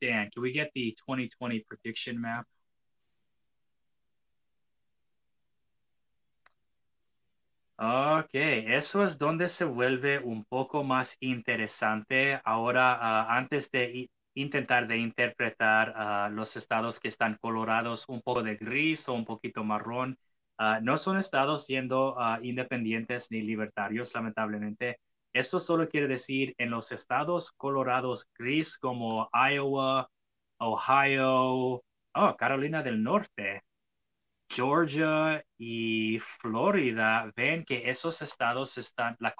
[0.00, 2.46] Dan, can we get the 2020 prediction map?
[7.80, 12.40] Ok, eso es donde se vuelve un poco más interesante.
[12.44, 18.42] Ahora, ah, antes de intentar de interpretar ah, los estados que están colorados un poco
[18.42, 20.18] de gris o un poquito marrón,
[20.58, 24.98] ah, no son estados siendo independientes ni libertarios, lamentablemente.
[25.32, 30.10] Esto solo quiere decir en los estados colorados gris como Iowa,
[30.58, 31.82] Ohio,
[32.14, 33.62] oh, Carolina del Norte,
[34.50, 39.34] Georgia y Florida ven que esos estados están, la,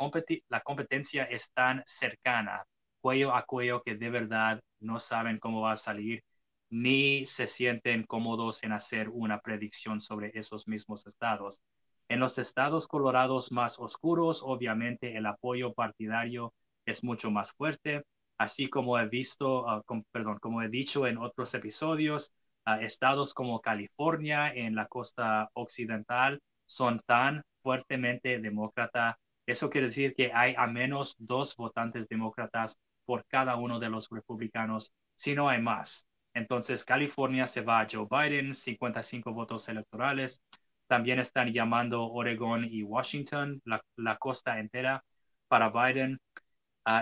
[0.49, 2.65] la competencia es tan cercana,
[3.01, 6.23] cuello a cuello, que de verdad no saben cómo va a salir,
[6.71, 11.63] ni se sienten cómodos en hacer una predicción sobre esos mismos estados.
[12.09, 16.55] En los estados colorados más oscuros, obviamente el apoyo partidario
[16.87, 18.05] es mucho más fuerte,
[18.39, 22.33] así como he visto, ah, perdón, como he dicho en otros episodios,
[22.81, 29.19] estados como California en la costa occidental son tan fuertemente demócrata.
[29.47, 34.09] Eso quiere decir que hay a menos dos votantes demócratas por cada uno de los
[34.11, 36.07] republicanos, si no hay más.
[36.35, 40.43] Entonces, California se va a Joe Biden, 55 votos electorales.
[40.89, 45.05] También están llamando Oregon y Washington, la, costa entera,
[45.49, 46.19] para Biden.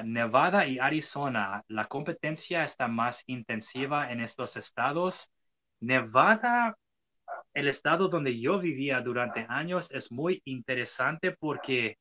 [0.04, 5.30] Nevada y Arizona, la competencia está más intensiva en estos estados
[5.80, 6.76] Nevada,
[7.54, 11.98] el estado donde yo vivía durante años, es muy interesante porque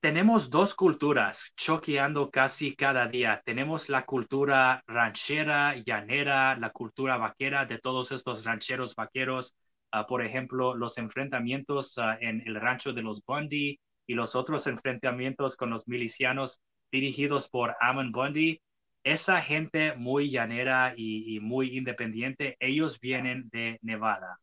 [0.00, 3.42] tenemos dos culturas choqueando casi cada día.
[3.44, 9.56] Tenemos la cultura ranchera, llanera, la cultura vaquera de todos estos rancheros vaqueros.
[9.90, 14.66] Ah, por ejemplo, los enfrentamientos ah, en el rancho de los Bundy y los otros
[14.66, 18.60] enfrentamientos con los milicianos dirigidos por Ammon Bundy
[19.04, 24.40] esa gente muy llanera y, muy independiente, ellos vienen de Nevada.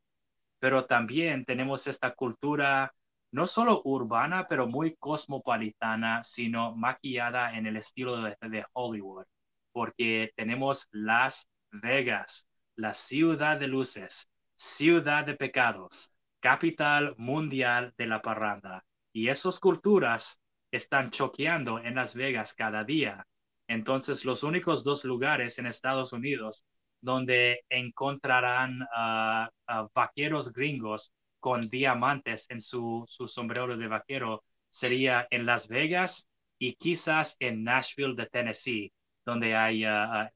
[0.60, 2.94] Pero también tenemos esta cultura
[3.32, 9.26] no solo urbana, pero muy cosmopolitana, sino maquillada en el estilo de Hollywood,
[9.72, 18.22] porque tenemos Las Vegas, la ciudad de luces, ciudad de pecados, capital mundial de la
[18.22, 18.86] parranda.
[19.14, 20.42] Y esas culturas
[20.72, 23.26] están choqueando en Las Vegas cada día
[23.68, 26.66] entonces, los únicos dos lugares en Estados Unidos
[27.02, 29.50] donde encontrarán a
[29.94, 37.36] vaqueros gringos con diamantes en su, sombrero de vaquero sería en Las Vegas y quizás
[37.40, 38.92] en Nashville de Tennessee,
[39.24, 39.84] donde hay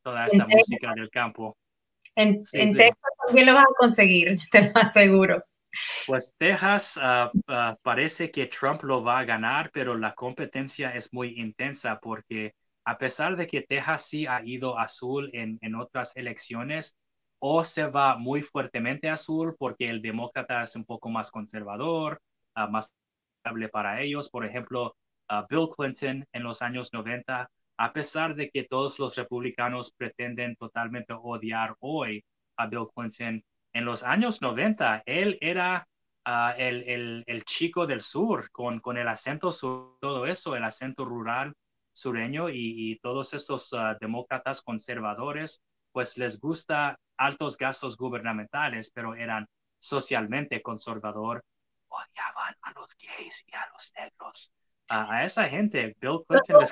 [0.02, 1.58] toda esta música del campo.
[2.16, 5.44] En, Texas lo vas a conseguir, te lo aseguro.
[6.08, 11.14] Pues Texas ah, ah, parece que Trump lo va a ganar, pero la competencia es
[11.14, 16.98] muy intensa porque a pesar de que Texas sí ha ido azul en, otras elecciones,
[17.42, 22.20] o se va muy fuertemente azul porque el demócrata es un poco más conservador,
[22.56, 22.94] ah, más
[23.38, 24.30] estable para ellos.
[24.30, 24.96] Por ejemplo,
[25.50, 31.14] Bill Clinton en los años 90, a pesar de que todos los republicanos pretenden totalmente
[31.14, 32.24] odiar hoy
[32.68, 33.44] Bill Clinton,
[33.74, 35.88] en los años 90 él era
[36.26, 41.54] ah, el, chico del sur con, con el acento sur, todo eso, el acento rural
[41.94, 49.48] sureño y, todos estos ah, demócratas conservadores, pues les gusta altos gastos gubernamentales, pero eran
[49.80, 51.44] socialmente conservador,
[51.88, 54.54] odiaban a los gays y a los negros.
[54.90, 56.72] A esa gente, Bill Clinton les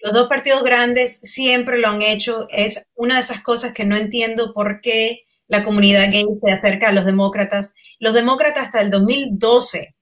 [0.00, 2.46] Los dos partidos grandes siempre lo han hecho.
[2.50, 6.88] Es una de esas cosas que no entiendo por qué la comunidad gay se acerca
[6.88, 7.74] a los demócratas.
[7.98, 9.94] Los demócratas hasta el 2012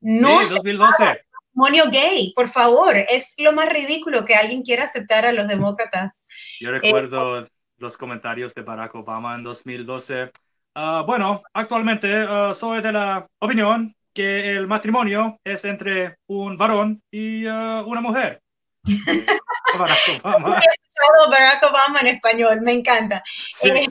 [0.00, 1.22] no sí, 2012
[1.54, 2.96] matrimonio gay, por favor.
[2.96, 6.12] Es lo más ridículo que alguien quiera aceptar a los demócratas.
[6.60, 7.46] Yo recuerdo
[7.78, 10.32] los comentarios de Barack Obama en 2012.
[10.74, 17.02] Ah, bueno, actualmente ah, soy de la opinión que el matrimonio es entre un varón
[17.10, 18.42] y ah, una mujer.
[19.78, 20.60] Barack Obama.
[21.30, 23.22] Barack Obama en español, me encanta.
[23.62, 23.86] Eh,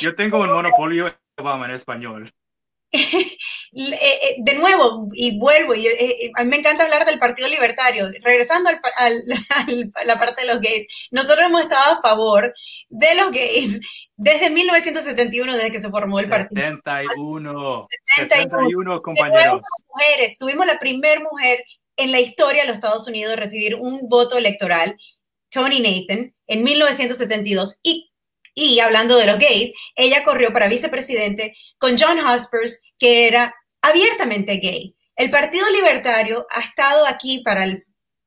[0.00, 2.32] Yo tengo un monopolio de Obama en español.
[3.72, 7.46] Eh, eh, de nuevo, y vuelvo, y, eh, a mí me encanta hablar del Partido
[7.46, 9.14] Libertario, regresando al,
[9.94, 12.52] a la parte de los gays, nosotros hemos estado a favor
[12.88, 13.78] de los gays
[14.16, 16.60] desde 1971, desde que se formó el partido.
[16.60, 19.62] 71, 71, compañeros.
[19.94, 21.64] Mujeres, tuvimos la primera mujer
[21.96, 24.96] en la historia de los Estados Unidos recibir un voto electoral,
[25.48, 28.09] Tony Nathan, en 1972, y
[28.54, 34.56] y hablando de los gays, ella corrió para vicepresidente con John Hospers, que era abiertamente
[34.56, 34.94] gay.
[35.16, 37.66] El Partido Libertario ha estado aquí para,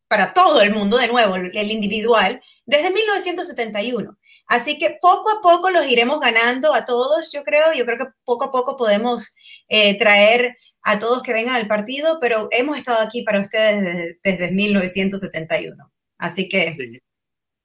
[0.08, 4.18] para todo el mundo, de nuevo, el individual, desde 1971.
[4.48, 7.74] Así que poco a poco los iremos ganando a todos, yo creo.
[7.74, 9.36] Yo creo que poco a poco podemos
[9.70, 14.52] eh, traer a todos que vengan al partido, pero hemos estado aquí para ustedes desde,
[14.52, 15.92] 1971.
[16.18, 16.76] Así que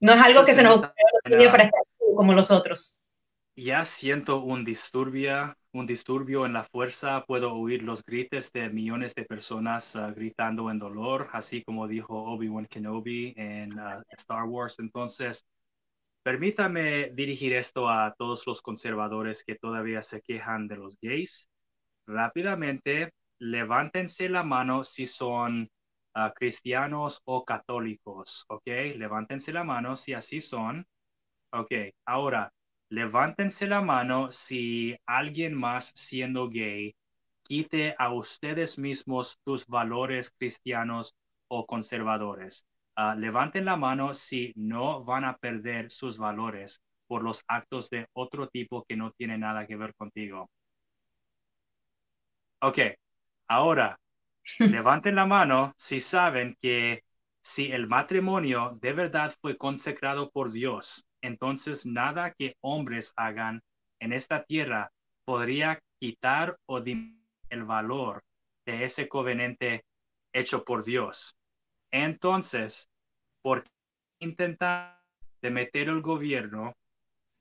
[0.01, 1.83] no es algo que se nos ocurrió para estar
[2.19, 2.99] como los otros.
[3.55, 9.15] Ya siento un disturbio, un disturbio en la fuerza, puedo oír los gritos de millones
[9.15, 14.81] de personas ah, gritando en dolor, así como dijo Obi-Wan Kenobi en ah, Star Wars.
[14.81, 15.47] Entonces,
[16.25, 21.49] permítame dirigir esto a todos los conservadores que todavía se quejan de los gays.
[22.09, 25.71] Rápidamente, levántense la mano si son
[26.15, 28.67] ah, cristianos o católicos, ¿ok?
[28.97, 30.85] Levántense la mano si así son.
[31.53, 31.73] Ok,
[32.07, 32.53] ahora
[32.91, 36.95] levántense la mano si alguien más siendo gay
[37.43, 41.15] quite a ustedes mismos tus valores cristianos
[41.49, 42.67] o conservadores.
[42.97, 48.07] Ah, levanten la mano si no van a perder sus valores por los actos de
[48.15, 50.51] otro tipo que no tiene nada que ver contigo.
[52.61, 52.79] Ok,
[53.49, 53.99] ahora
[54.65, 57.05] levanten la mano si saben que
[57.43, 63.63] si el matrimonio de verdad fue consecrado por Dios entonces nada que hombres hagan
[64.01, 64.93] en esta tierra
[65.25, 68.23] podría quitar o el valor
[68.65, 69.85] de ese covenante
[70.33, 71.37] hecho por Dios.
[71.91, 72.89] Entonces,
[73.43, 73.71] ¿por qué
[74.21, 75.03] intentar
[75.43, 76.75] de meter el gobierno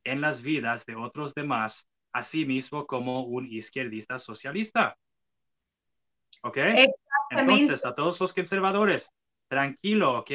[0.04, 4.98] en las vidas de otros demás, así mismo como un izquierdista socialista?
[6.44, 6.58] ¿Ok?
[7.30, 9.12] Entonces, a todos los conservadores,
[9.48, 10.32] tranquilo, ¿ok?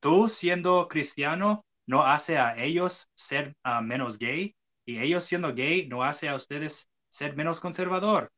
[0.00, 5.86] Tú siendo cristiano, no hace a ellos ser ah, menos gay y ellos siendo gay
[5.86, 8.32] no hace a ustedes ser menos conservador.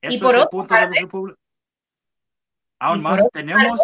[0.00, 1.34] Eso y por es el punto de
[2.78, 3.80] Aún más tenemos...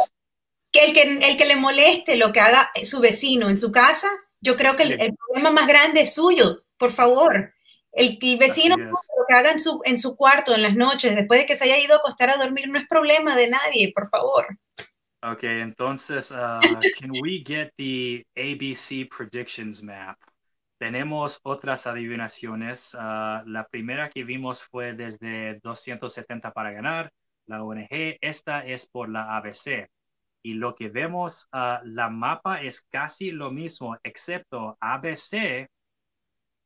[0.70, 4.10] Que el, que el que le moleste lo que haga su vecino en su casa,
[4.40, 7.54] yo creo que el, problema más grande es suyo, por favor.
[7.92, 8.92] El, vecino lo
[9.26, 11.78] que haga en su, en su cuarto en las noches, después de que se haya
[11.78, 14.58] ido a acostar a dormir, no es problema de nadie, por favor.
[15.20, 16.60] Okay, entonces, uh,
[16.98, 20.16] can we get the ABC predictions map?
[20.78, 22.94] Tenemos otras adivinaciones.
[22.94, 27.12] Uh, la primera que vimos fue desde 270 para ganar,
[27.46, 28.18] la ONG.
[28.20, 29.88] Esta es por la ABC.
[30.42, 35.68] Y lo que vemos, uh, la mapa es casi lo mismo, excepto ABC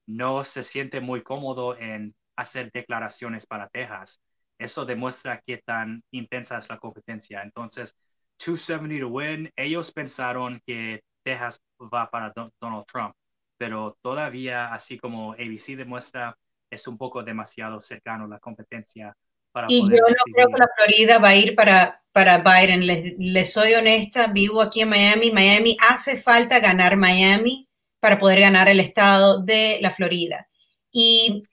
[0.06, 4.20] no se siente muy cómodo en hacer declaraciones para Texas.
[4.58, 7.42] Eso demuestra qué tan intensa es la competencia.
[7.42, 7.96] Entonces,
[8.38, 9.52] 270 to win.
[9.56, 13.14] Ellos pensaron que Texas va para Donald Trump,
[13.56, 16.36] pero todavía, así como ABC demuestra,
[16.70, 19.16] es un poco demasiado cercano la competencia.
[19.52, 22.86] Para y yo no creo que la Florida va a ir para, para Biden.
[22.86, 25.30] Les, les, soy honesta, vivo aquí en Miami.
[25.30, 27.68] Miami hace falta ganar Miami
[28.00, 30.48] para poder ganar el estado de la Florida.
[30.90, 31.44] Y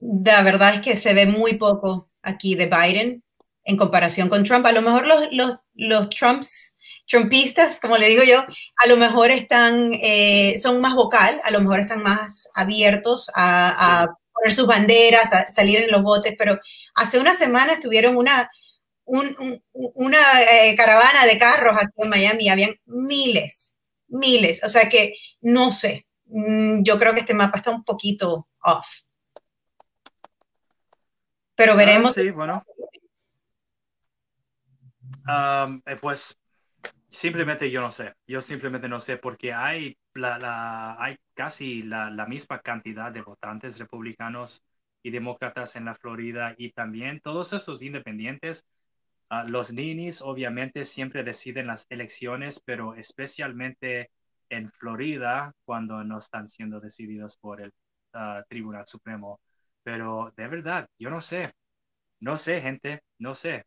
[0.00, 3.23] la verdad es que se ve muy poco aquí de Biden
[3.64, 4.66] en comparación con Trump.
[4.66, 9.30] A lo mejor los, los, los Trumps, Trumpistas, como le digo yo, a lo mejor
[9.30, 15.32] están, eh, son más vocal, a lo mejor están más abiertos a, poner sus banderas,
[15.32, 16.58] a salir en los botes, pero
[16.94, 18.50] hace una semana tuvieron una,
[19.04, 25.70] una eh, caravana de carros aquí en Miami, habían miles, miles, o sea que no
[25.70, 28.88] sé, mm, yo creo que este mapa está un poquito off.
[31.54, 32.14] Pero ah, veremos.
[32.14, 32.64] sí, bueno.
[35.26, 36.38] Eh, pues
[37.10, 42.60] simplemente yo no sé, yo simplemente no sé porque hay, la, hay casi la, misma
[42.60, 44.62] cantidad de votantes republicanos
[45.02, 48.66] y demócratas en la Florida y también todos esos independientes.
[49.30, 54.10] Ah, los ninis obviamente siempre deciden las elecciones, pero especialmente
[54.50, 57.72] en Florida cuando no están siendo decididos por el
[58.14, 59.40] ah, Tribunal Supremo.
[59.82, 61.52] Pero de verdad, yo no sé,
[62.20, 63.64] no sé, gente, no sé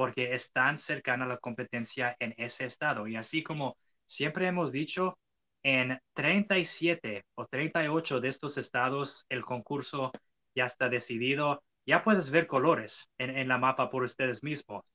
[0.00, 3.06] porque es tan cercana la competencia en ese estado.
[3.06, 3.76] Y así como
[4.06, 5.18] siempre hemos dicho,
[5.62, 10.10] en 37 o 38 de estos estados el concurso
[10.54, 11.62] ya está decidido.
[11.84, 14.86] Ya puedes ver colores en, en la mapa por ustedes mismos.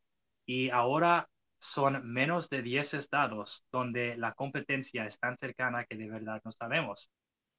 [0.47, 1.29] Y ahora
[1.59, 6.51] son menos de 10 estados donde la competencia es tan cercana que de verdad no
[6.51, 7.11] sabemos.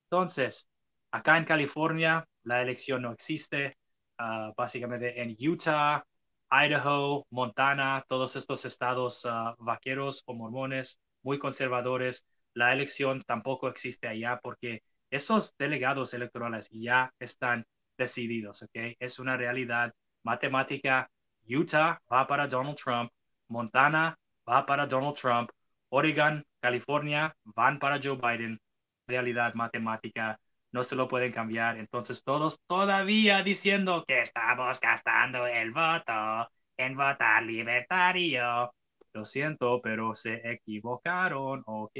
[0.06, 0.68] Entonces,
[1.12, 3.76] acá en California la elección no existe.
[4.18, 6.04] Ah, básicamente en Utah,
[6.50, 14.06] Idaho, Montana, todos estos estados ah, vaqueros o mormones muy conservadores, la elección tampoco existe
[14.08, 17.66] allá porque esos delegados electorales ya están
[17.98, 18.96] decididos, ¿ok?
[18.98, 19.92] Es una realidad
[20.22, 21.10] matemática.
[21.48, 23.10] Utah va para Donald Trump,
[23.48, 24.16] Montana
[24.48, 25.50] va para Donald Trump,
[25.90, 28.60] Oregon, California van para Joe Biden.
[29.08, 30.38] Realidad matemática
[30.76, 31.78] no se lo pueden cambiar.
[31.78, 38.74] Entonces todos todavía diciendo que estamos gastando el voto en votar libertario.
[39.14, 41.92] Lo siento, pero se equivocaron, ¿ok?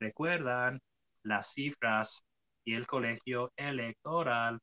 [0.00, 0.80] Recuerdan
[1.22, 2.24] las cifras
[2.64, 4.58] y el colegio electoral.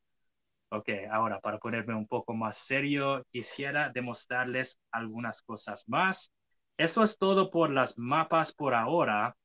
[0.70, 6.32] Ok, ahora para ponerme un poco más serio, quisiera demostrarles algunas cosas más.
[6.78, 9.36] Eso es todo por las mapas por ahora.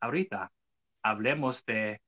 [0.00, 0.50] Ahorita
[1.02, 2.00] hablemos de,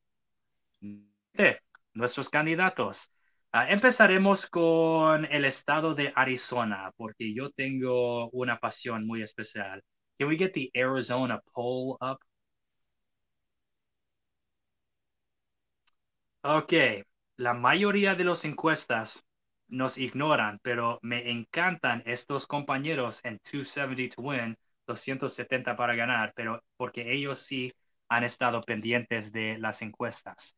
[1.94, 3.10] nuestros candidatos.
[3.52, 9.82] Ah, empezaremos con el estado de Arizona, porque yo tengo una pasión muy especial.
[10.18, 12.18] Can we get the Arizona poll up?
[16.42, 16.72] Ok,
[17.36, 19.24] la mayoría de las encuestas
[19.68, 24.56] nos ignoran, pero me encantan estos compañeros en 270 to win,
[24.86, 27.72] 270 para ganar, pero porque ellos sí
[28.08, 30.56] han estado pendientes de las encuestas.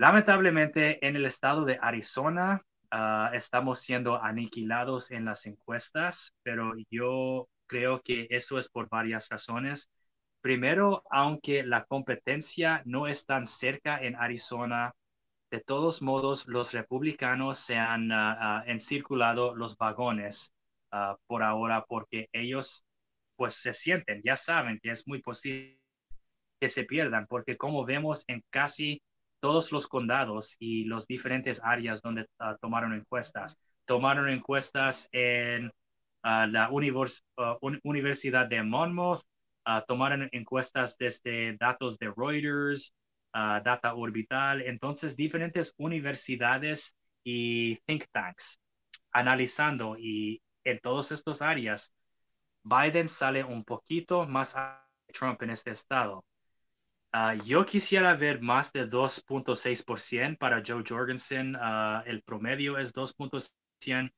[0.00, 7.50] Lamentablemente, en el estado de Arizona ah, estamos siendo aniquilados en las encuestas, pero yo
[7.66, 9.90] creo que eso es por varias razones.
[10.40, 14.94] Primero, aunque la competencia no es tan cerca en Arizona,
[15.50, 18.10] de todos modos, los republicanos se han
[18.66, 20.54] encirculado los vagones
[21.26, 22.86] por ahora porque ellos
[23.36, 25.78] pues se sienten, ya saben que es muy posible
[26.58, 29.02] que se pierdan, porque como vemos en casi
[29.40, 33.58] todos los condados y las diferentes áreas donde ah, tomaron encuestas.
[33.86, 35.72] Tomaron encuestas en
[36.22, 36.70] ah, la
[37.36, 39.22] ah, Universidad de Monmouth,
[39.86, 42.94] tomaron encuestas desde datos de Reuters,
[43.32, 48.58] Data Orbital, entonces diferentes universidades y think tanks
[49.12, 51.92] analizando y en todas estas áreas,
[52.62, 56.24] Biden sale un poquito más a Trump en este estado.
[57.12, 61.56] Ah, yo quisiera ver más de 2.6% para Joe Jorgensen.
[61.58, 64.12] Ah, el promedio es 2.6%.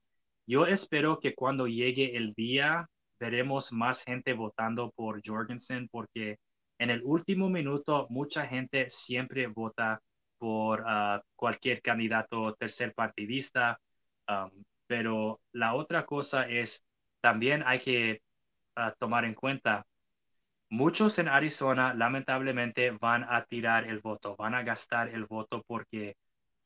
[0.46, 2.88] Yo espero que cuando llegue el día
[3.18, 6.38] veremos más gente votando por Jorgensen porque
[6.78, 10.00] en el último minuto mucha gente siempre vota
[10.38, 13.78] por ah, cualquier candidato tercer partidista.
[14.86, 16.84] pero la otra cosa es,
[17.20, 18.22] también hay que
[18.98, 19.86] tomar en cuenta
[20.72, 26.16] Muchos en Arizona lamentablemente van a tirar el voto, van a gastar el voto porque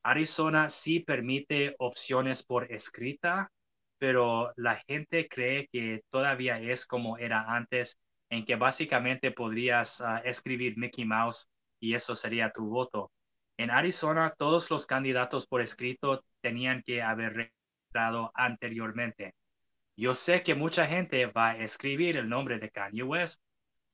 [0.04, 3.50] Arizona sí permite opciones por escrita,
[3.98, 7.98] pero la gente cree que todavía es como era antes,
[8.30, 11.48] en que básicamente podrías ah, escribir Mickey Mouse
[11.80, 13.10] y eso sería tu voto.
[13.56, 17.50] En Arizona, todos los candidatos por escrito tenían que haber
[17.90, 19.34] registrado anteriormente.
[19.96, 23.42] Yo sé que mucha gente va a escribir el nombre de Kanye West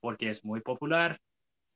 [0.03, 1.19] porque es muy popular.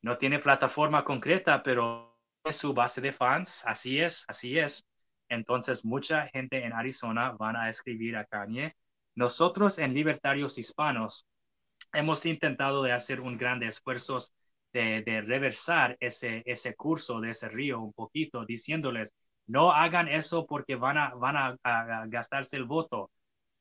[0.03, 3.64] No tiene plataforma concreta, pero es su base de fans.
[3.66, 4.85] Así es, así es.
[5.29, 8.74] Entonces, mucha gente en Arizona van a escribir a Kanye.
[9.14, 11.27] Nosotros en Libertarios Hispanos
[11.93, 14.18] hemos intentado de hacer un gran esfuerzo
[14.72, 19.14] de, de, reversar ese, ese curso de ese río un poquito, diciéndoles,
[19.47, 23.11] no hagan eso porque van a, van a gastarse el voto.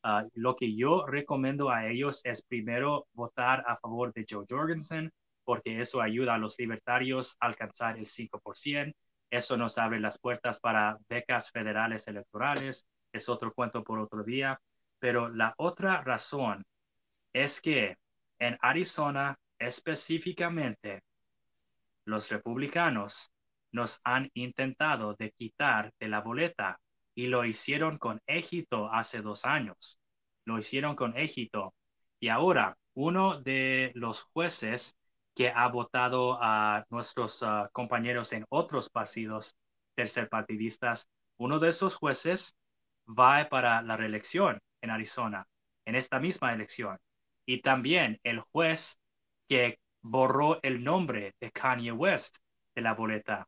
[0.08, 5.12] Ah, lo que yo recomiendo a ellos es primero votar a favor de Joe Jorgensen,
[5.44, 8.94] porque eso ayuda a los libertarios a alcanzar el 5%.
[9.32, 12.86] Eso nos abre las puertas para becas federales electorales.
[13.12, 14.62] Es otro cuento por otro día.
[15.00, 16.64] Pero la otra razón
[17.34, 17.98] es que
[18.38, 21.02] en Arizona específicamente,
[22.06, 23.32] los republicanos
[23.72, 26.80] nos han intentado de quitar de la boleta
[27.16, 30.00] y lo hicieron con éxito hace dos años.
[30.46, 31.74] Lo hicieron con éxito.
[32.20, 34.96] Y ahora, uno de los jueces
[35.34, 39.56] que ha votado a nuestros ah, compañeros en otros partidos
[39.96, 42.56] tercerpartidistas, uno de esos jueces
[43.08, 45.48] va para la reelección en Arizona,
[45.86, 46.98] en esta misma elección.
[47.46, 49.00] Y también el juez
[49.48, 52.38] que borró el nombre de Kanye West
[52.76, 53.48] de la boleta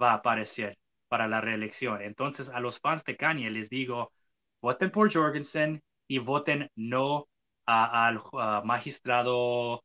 [0.00, 0.76] va a aparecer
[1.14, 2.02] para la reelección.
[2.02, 4.12] Entonces, a los fans de Kanye les digo,
[4.60, 7.28] voten por Jorgensen y voten no
[7.66, 8.20] al
[8.64, 9.84] magistrado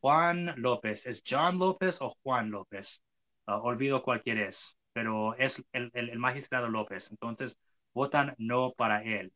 [0.00, 1.06] Juan López.
[1.06, 3.02] ¿Es John López o Juan López?
[3.46, 7.10] Ah, olvido cualquier es, pero es el, el, magistrado López.
[7.10, 7.56] Entonces,
[7.94, 9.32] votan no para él.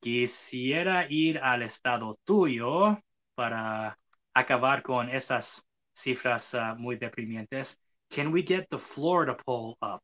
[0.00, 2.98] Quisiera ir al estado tuyo
[3.34, 3.94] para
[4.32, 7.78] acabar con esas cifras ah, muy deprimientes.
[8.08, 10.00] Can we get the Florida poll up?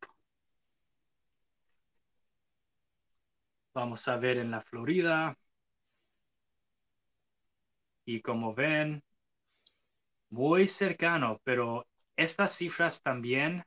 [3.76, 5.36] Vamos a ver en la Florida.
[8.06, 9.02] Y como ven,
[10.30, 13.66] muy cercano, pero estas cifras también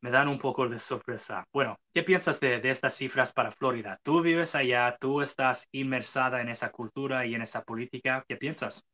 [0.00, 1.46] me dan un poco de sorpresa.
[1.52, 4.00] Bueno, ¿qué piensas de, estas cifras para Florida?
[4.02, 8.24] Tú vives allá, tú estás inmersada en esa cultura y en esa política.
[8.26, 8.84] ¿Qué piensas?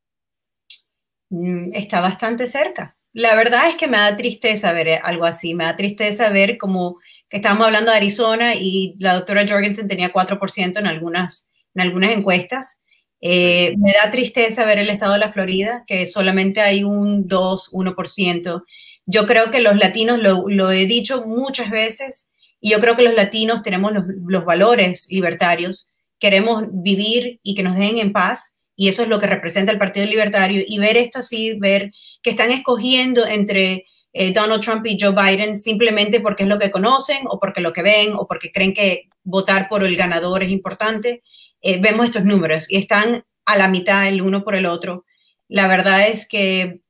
[1.31, 2.95] Mm, está bastante cerca.
[3.13, 5.53] La verdad es que me da tristeza ver algo así.
[5.53, 6.99] Me da tristeza ver como
[7.29, 12.11] que estábamos hablando de Arizona y la doctora Jorgensen tenía 4% en algunas, en algunas
[12.11, 12.81] encuestas.
[13.21, 17.71] Eh, me da tristeza ver el estado de la Florida, que solamente hay un 2,
[17.71, 18.63] 1%.
[19.05, 23.13] Yo creo que los latinos, lo, he dicho muchas veces, y yo creo que los
[23.13, 25.89] latinos tenemos los, valores libertarios,
[26.19, 29.77] queremos vivir y que nos dejen en paz, y eso es lo que representa el
[29.77, 31.91] Partido Libertario, y ver esto así, ver
[32.21, 36.71] que están escogiendo entre eh, Donald Trump y Joe Biden simplemente porque es lo que
[36.71, 40.49] conocen o porque lo que ven o porque creen que votar por el ganador es
[40.49, 41.23] importante,
[41.61, 45.05] eh, vemos estos números y están a la mitad el uno por el otro.
[45.47, 46.81] La verdad es que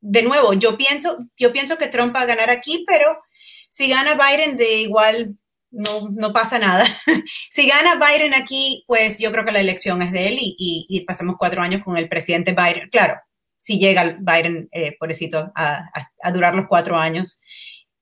[0.00, 3.18] de nuevo, yo pienso, yo pienso que Trump va a ganar aquí, pero
[3.68, 5.36] si gana Biden, de igual
[5.70, 6.86] no, no pasa nada.
[7.50, 11.36] si gana Biden aquí, pues yo creo que la elección es de él y, pasamos
[11.38, 12.88] cuatro años con el presidente Biden.
[12.90, 13.14] Claro,
[13.56, 15.90] si llega Biden, eh, pobrecito, a,
[16.32, 17.40] durar los cuatro años.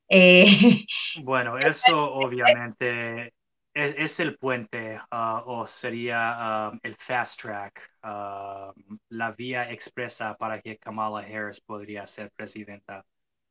[0.09, 0.85] Eh,
[1.23, 3.33] bueno, eso obviamente
[3.75, 8.73] es, el puente ah, o sería ah, el fast track, ah,
[9.09, 13.05] la vía expresa para que Kamala Harris podría ser presidenta,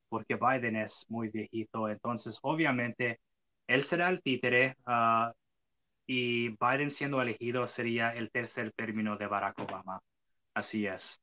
[0.09, 3.19] porque Biden es muy viejito, entonces obviamente
[3.67, 4.75] él será el títere
[6.05, 10.01] y Biden siendo elegido sería el tercer término de Barack Obama.
[10.53, 11.21] Así es.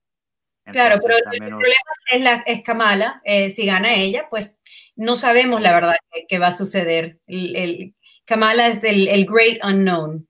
[0.64, 3.20] Claro, pero el problema es, Kamala.
[3.24, 4.50] Eh, si gana ella, pues
[4.96, 5.96] no sabemos la verdad
[6.28, 7.18] qué, va a suceder.
[7.26, 7.94] el,
[8.30, 10.24] Kamala es el, great unknown.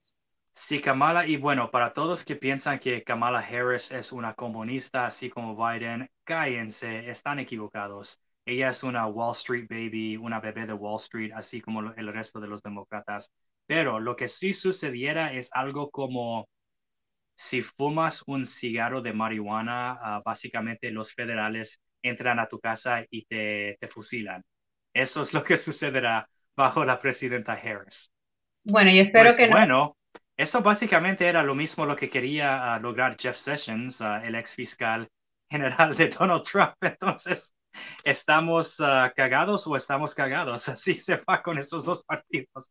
[0.55, 5.29] Sí, Kamala, y bueno, para todos que piensan que Kamala Harris es una comunista, así
[5.29, 8.19] como Biden, cállense, están equivocados.
[8.47, 12.41] Ella es una Wall Street baby, una bebé de Wall Street, así como el resto
[12.41, 13.31] de los demócratas.
[13.67, 16.49] Pero lo que sí sucediera es algo como
[17.41, 23.25] si fumas un cigarro de marihuana, ah, básicamente los federales entran a tu casa y
[23.25, 24.45] te, te fusilan.
[24.93, 28.13] Eso es lo que sucederá bajo la presidenta Harris.
[28.63, 29.53] Bueno, yo espero pues que no.
[29.57, 29.97] Bueno,
[30.37, 34.55] eso básicamente era lo mismo lo que quería ah, lograr Jeff Sessions, ah, el ex
[34.55, 35.09] fiscal
[35.49, 36.75] general de Donald Trump.
[36.83, 37.55] Entonces,
[38.05, 38.77] ¿estamos
[39.17, 40.69] cagados o estamos cagados?
[40.69, 42.71] Así se va con esos dos partidos.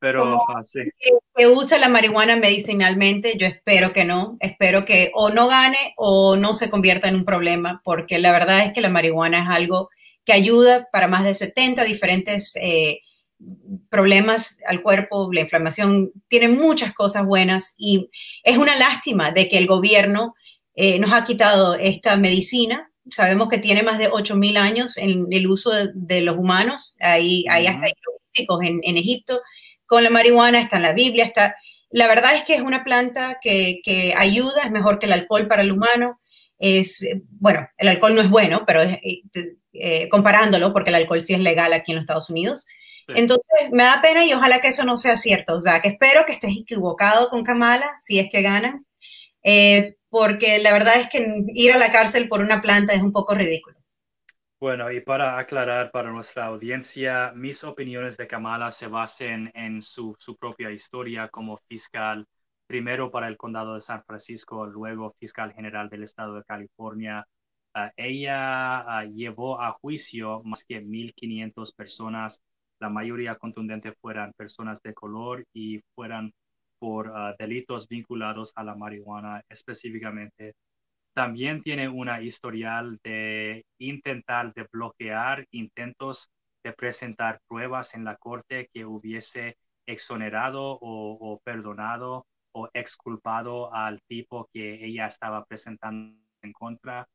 [0.00, 0.80] Pero así.
[1.36, 4.36] Que usa la marihuana medicinalmente, yo espero que no.
[4.40, 8.64] Espero que o no gane o no se convierta en un problema, porque la verdad
[8.64, 9.90] es que la marihuana es algo
[10.24, 13.00] que ayuda para más de 70 diferentes eh,
[13.88, 18.10] problemas al cuerpo, la inflamación, tiene muchas cosas buenas y
[18.42, 20.34] es una lástima de que el gobierno
[20.74, 22.90] eh, nos ha quitado esta medicina.
[23.10, 27.66] Sabemos que tiene más de 8.000 años en el uso de, los humanos, hay, hay
[27.66, 29.40] hasta jeroglíficos en, en, Egipto,
[29.88, 31.56] con la marihuana, está en la Biblia, está...
[31.90, 35.48] La verdad es que es una planta que, que ayuda, es mejor que el alcohol
[35.48, 36.20] para el humano.
[36.58, 39.22] Es, bueno, el alcohol no es bueno, pero es, eh,
[39.72, 42.66] eh, comparándolo, porque el alcohol sí es legal aquí en los Estados Unidos.
[43.08, 45.56] Entonces, me da pena y ojalá que eso no sea cierto.
[45.56, 48.84] O sea, que espero que estés equivocado con Kamala, si es que ganan,
[49.42, 53.12] eh, porque la verdad es que ir a la cárcel por una planta es un
[53.12, 53.78] poco ridículo.
[54.60, 60.16] Bueno, y para aclarar para nuestra audiencia, mis opiniones de Kamala se basan en su,
[60.18, 62.26] su propia historia como fiscal,
[62.66, 67.24] primero para el condado de San Francisco, luego fiscal general del estado de California,
[67.74, 72.42] Ah, ella ah, llevó a juicio más que 1.500 personas,
[72.80, 76.32] la mayoría contundente fueran personas de color y fueran
[76.80, 80.54] por ah, delitos vinculados a la marihuana específicamente.
[81.18, 86.30] También tiene una historial de intentar bloquear intentos
[86.62, 94.48] de presentar pruebas en la corte que hubiese exonerado o perdonado o exculpado al tipo
[94.52, 97.08] que ella estaba presentando en contra.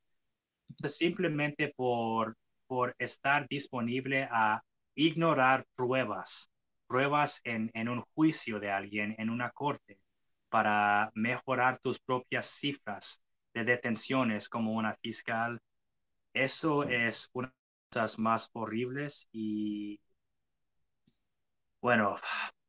[0.85, 2.35] Simplemente por,
[2.67, 4.61] por estar disponible a
[4.95, 6.51] ignorar pruebas,
[6.87, 9.97] pruebas en, en un juicio de alguien, en una corte,
[10.49, 13.22] para mejorar tus propias cifras
[13.53, 15.59] de detenciones como una fiscal.
[16.33, 19.99] Eso es una de las cosas más horribles y,
[21.81, 22.15] bueno,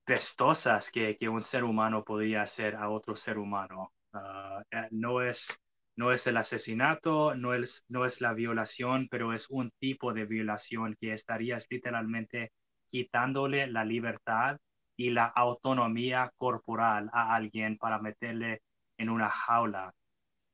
[0.04, 3.92] pestosas que, que un ser humano podría hacer a otro ser humano.
[4.12, 5.58] Ah, eh, no es
[5.96, 10.24] no es el asesinato, no es, no es la violación, pero es un tipo de
[10.24, 12.52] violación que estarías literalmente
[12.90, 14.58] quitándole la libertad
[14.96, 18.62] y la autonomía corporal a alguien para meterle
[18.98, 19.94] en una jaula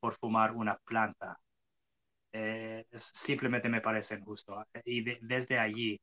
[0.01, 1.39] por fumar una planta.
[2.33, 4.65] eh, simplemente me parece injusto.
[4.85, 6.01] Y desde allí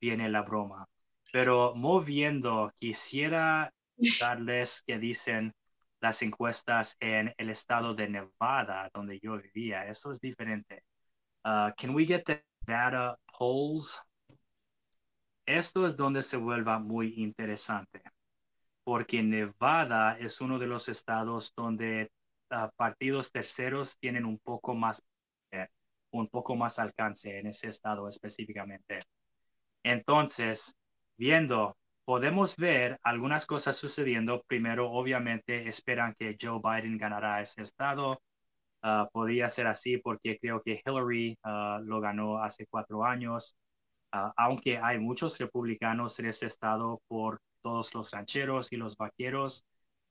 [0.00, 0.86] viene la broma.
[1.32, 3.72] Pero moviendo, quisiera
[4.20, 5.54] darles que dicen
[6.00, 9.86] las encuestas en el estado de Nevada, donde yo vivía.
[9.88, 10.84] Eso es diferente.
[11.44, 14.00] Uh, can we get the data polls?
[15.46, 18.02] Esto es donde se vuelva muy interesante,
[18.84, 22.10] porque Nevada es uno de los estados donde
[22.50, 25.02] uh, partidos terceros tienen un poco más,
[25.50, 25.68] eh,
[26.12, 29.00] un poco más alcance en ese estado específicamente.
[29.82, 30.74] Entonces,
[31.16, 31.76] viendo
[32.06, 34.42] podemos ver algunas cosas sucediendo.
[34.46, 38.22] Primero, obviamente, esperan que Joe Biden ganará ese estado.
[38.82, 43.56] Uh, podría ser así porque creo que Hillary uh, lo ganó hace cuatro años.
[44.36, 49.66] Aunque hay muchos republicanos en ese estado por todos los rancheros y los vaqueros,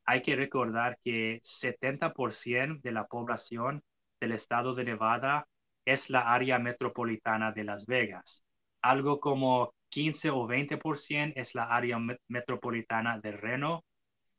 [0.05, 3.83] hay que recordar que 70% de la población
[4.19, 5.47] del estado de Nevada
[5.85, 8.43] es la área metropolitana de Las Vegas.
[8.81, 13.83] Algo como 15 o 20% es la área metropolitana de Reno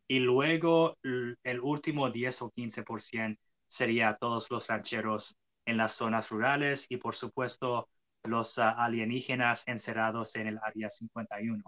[0.09, 6.87] y luego el último 10 o 15% sería todos los rancheros en las zonas rurales
[6.89, 7.89] y por supuesto
[8.23, 11.63] los ah, alienígenas encerrados en el área 51.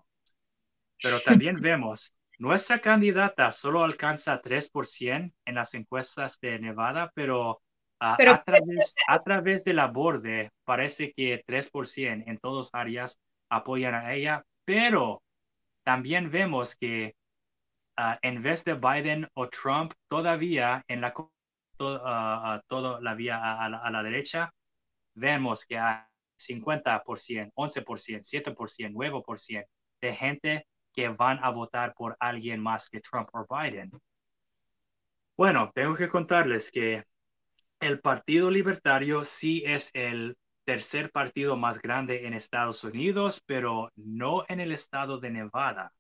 [1.03, 7.61] Pero también vemos, nuestra candidata solo alcanza 3% en las encuestas de Nevada, pero,
[8.01, 13.19] ah, a, través, a través del borde parece que 3% en todas áreas
[13.51, 15.23] apoyan a ella, pero
[15.83, 17.17] también vemos que
[17.97, 21.15] ah, en vez de Biden o Trump, todavía en la
[21.81, 24.53] uh, todo la vía a, la, derecha,
[25.15, 26.03] vemos que hay
[26.39, 29.67] 50%, 11%, 7%, 9%
[30.01, 30.67] de gente
[30.99, 33.93] que van a votar por alguien más que Trump o Biden.
[35.37, 37.05] Bueno, tengo que contarles que
[37.79, 44.45] el Partido Libertario sí es el tercer partido más grande en Estados Unidos, pero no
[44.49, 45.93] en el estado de Nevada.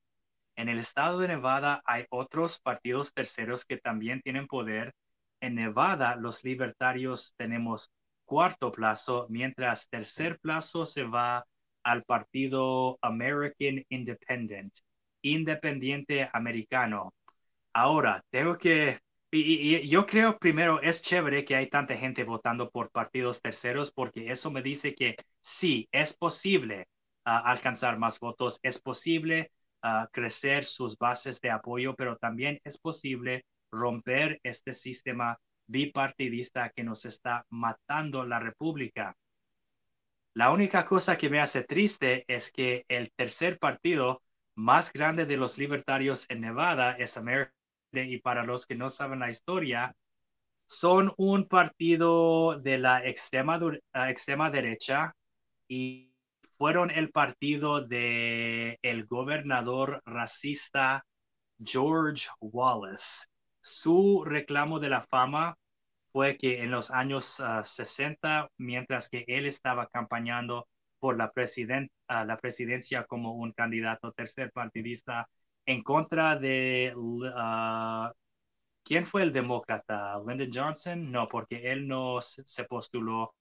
[0.57, 4.96] En el estado de Nevada hay otros partidos terceros que también tienen poder.
[5.40, 7.92] En Nevada, los libertarios tenemos
[8.24, 11.46] cuarto plazo, mientras tercer plazo se va
[11.84, 14.74] al partido American Independent,
[15.22, 17.14] independiente americano.
[17.72, 19.00] Ahora, tengo que
[19.30, 24.30] y, yo creo primero es chévere que hay tanta gente votando por partidos terceros porque
[24.30, 26.86] eso me dice que sí, es posible
[27.24, 29.52] ah, alcanzar más votos, es posible
[29.82, 36.82] ah, crecer sus bases de apoyo, pero también es posible romper este sistema bipartidista que
[36.82, 39.14] nos está matando la república.
[40.32, 44.22] La única cosa que me hace triste es que el tercer partido
[44.59, 47.54] más grande de los libertarios en Nevada es American
[47.92, 49.94] y para los que no saben la historia,
[50.66, 53.61] son un partido de la extrema,
[54.09, 55.14] extrema derecha
[55.68, 56.12] y
[56.59, 61.06] fueron el partido de el gobernador racista
[61.62, 63.26] George Wallace.
[63.61, 65.56] Su reclamo de la fama
[66.11, 70.66] fue que en los años 60, ah, mientras que él estaba campañando
[70.99, 75.28] por la, uh, la presidencia como un candidato tercer partidista,
[75.66, 76.92] en contra de...
[76.96, 78.11] Uh,
[78.84, 80.18] ¿Quién fue el demócrata?
[80.26, 81.12] ¿Lyndon Johnson?
[81.12, 83.34] No, porque él no se postuló.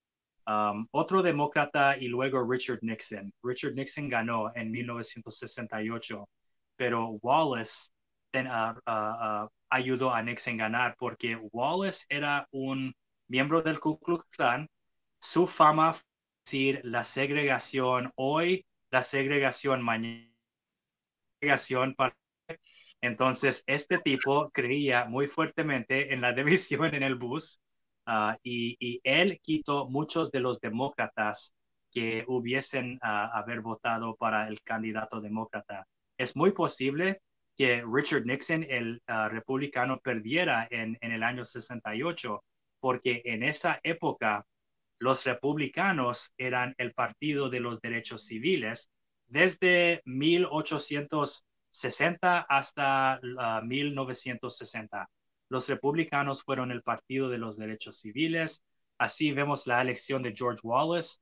[0.46, 3.34] Um, otro demócrata y luego Richard Nixon.
[3.44, 6.30] Richard Nixon ganó en 1968,
[6.76, 7.92] pero Wallace
[8.34, 12.94] uh, uh, ayudó a Nixon ganar porque Wallace era un
[13.28, 14.68] miembro del Ku Klux Klan.
[15.20, 15.96] Su fama
[16.48, 20.32] decir la segregación hoy, la segregación mañana
[21.98, 22.16] para...
[23.02, 27.62] Entonces, este tipo creía muy fuertemente en la división en el bus
[28.06, 31.54] ah, y, él quitó muchos de los demócratas
[31.92, 35.86] que hubiesen ah, haber votado para el candidato demócrata.
[36.18, 37.20] Es muy posible
[37.58, 42.42] que Richard Nixon, el ah, republicano, perdiera en, en el año 68,
[42.80, 44.46] porque en esa época
[45.00, 48.92] los republicanos eran el partido de los derechos civiles
[49.28, 53.20] desde 1860 hasta
[53.64, 55.02] 1960.
[55.02, 55.10] Ah,
[55.50, 58.64] los republicanos fueron el partido de los derechos civiles.
[58.98, 61.20] Así vemos la elección de George Wallace.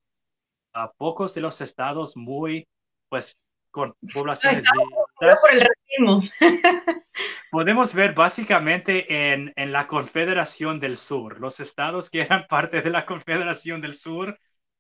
[0.74, 2.68] a pocos de los estados muy,
[3.10, 3.38] pues,
[3.72, 4.66] con poblaciones...
[5.20, 6.22] por el racismo.
[7.56, 12.90] podemos ver básicamente en, en, la Confederación del Sur, los estados que eran parte de
[12.90, 14.38] la Confederación del Sur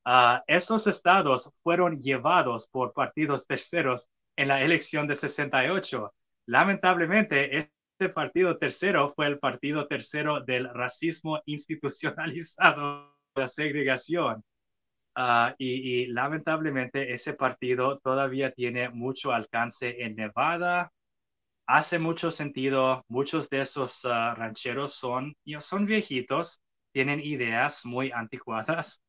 [0.07, 6.13] Uh, esos estados fueron llevados por partidos terceros en la elección de 68.
[6.45, 13.15] Lamentablemente, este partido tercero fue el partido tercero del racismo institucionalizado.
[13.35, 14.43] la segregación.
[15.15, 20.91] Ah, y, lamentablemente ese partido todavía tiene mucho alcance en Nevada.
[21.67, 26.61] Hace mucho sentido, muchos de esos ah, rancheros son, son viejitos,
[26.91, 29.01] tienen ideas muy anticuadas.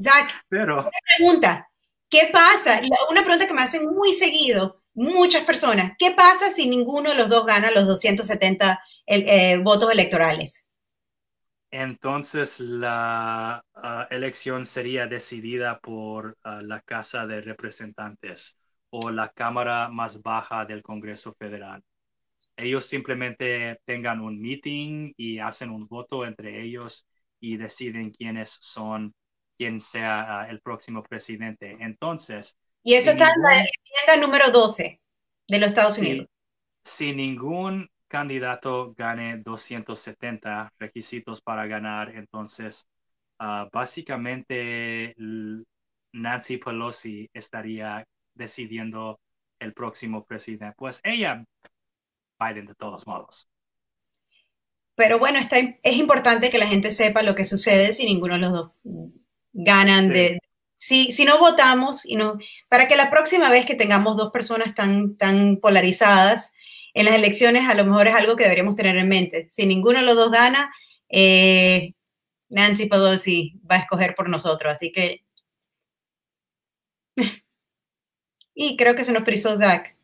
[0.00, 0.80] Zach, pero...
[0.80, 1.68] una pregunta,
[2.08, 2.80] ¿qué pasa?
[3.10, 7.28] Una pregunta que me hacen muy seguido muchas personas, ¿qué pasa si ninguno de los
[7.28, 10.68] dos gana los 270 eh, votos electorales?
[11.70, 18.58] Entonces la ah, elección sería decidida por ah, la Casa de Representantes
[18.90, 21.82] o la Cámara más baja del Congreso Federal.
[22.58, 27.06] Ellos simplemente tengan un meeting y hacen un voto entre ellos
[27.40, 29.14] y deciden quiénes son,
[29.56, 31.76] quién sea ah, el próximo presidente.
[31.78, 32.58] Entonces.
[32.82, 35.00] Y eso está en la enmienda número 12
[35.46, 36.26] de los Estados Unidos.
[36.84, 42.86] Si ningún candidato gane 270 requisitos para ganar, entonces
[43.38, 45.14] ah, básicamente
[46.12, 48.04] Nancy Pelosi estaría
[48.34, 49.20] decidiendo
[49.60, 50.74] el próximo presidente.
[50.76, 51.44] Pues ella,
[52.38, 53.48] Biden de todos modos.
[54.94, 58.40] Pero bueno, está, es importante que la gente sepa lo que sucede si ninguno de
[58.40, 58.72] los dos
[59.52, 60.40] ganan de...
[60.76, 64.74] Si, si no votamos, y no, para que la próxima vez que tengamos dos personas
[64.74, 66.52] tan, tan polarizadas,
[66.94, 69.46] en las elecciones a lo mejor es algo que deberíamos tener en mente.
[69.50, 70.72] Si ninguno de los dos gana,
[71.08, 71.94] eh,
[72.48, 74.72] Nancy Pelosi va a escoger por nosotros.
[74.72, 75.24] Así que...
[78.54, 79.97] y creo que se nos frizó Zach.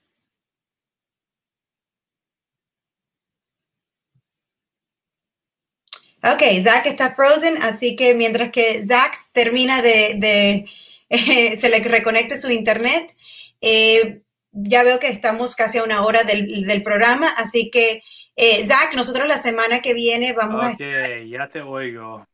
[6.24, 10.64] Ok, Zach está frozen, así que mientras que Zach termina de,
[11.58, 13.14] se le reconecte su internet,
[13.60, 14.22] eh,
[14.52, 18.02] ya veo que estamos casi a una hora del, programa, así que,
[18.36, 20.70] eh, Zach, nosotros la semana que viene vamos a...
[20.70, 20.80] Ok,
[21.28, 22.26] ya te oigo.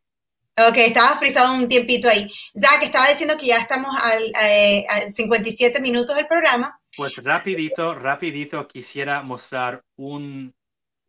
[0.56, 2.30] Ok, estaba frisado un tiempito ahí.
[2.56, 4.32] Zach, estaba diciendo que ya estamos al,
[4.88, 6.78] a, 57 minutos del programa.
[6.96, 10.54] Pues rapidito, rapidito quisiera mostrar un,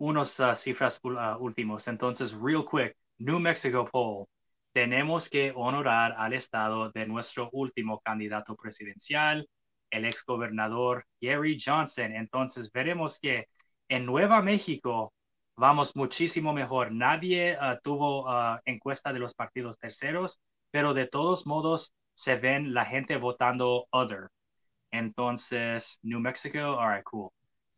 [0.01, 1.87] unos uh, cifras uh, últimos.
[1.87, 4.25] Entonces, real quick, New Mexico poll.
[4.73, 9.47] Tenemos que honorar al estado de nuestro último candidato presidencial,
[9.91, 12.15] el exgobernador Gary Johnson.
[12.15, 13.47] Entonces veremos que
[13.89, 15.13] en Nueva México
[15.55, 16.91] vamos muchísimo mejor.
[16.91, 20.39] Nadie ah, tuvo ah, encuesta de los partidos terceros,
[20.71, 24.29] pero de todos modos se ven la gente votando other.
[24.91, 27.31] Entonces, New Mexico, all right, cool.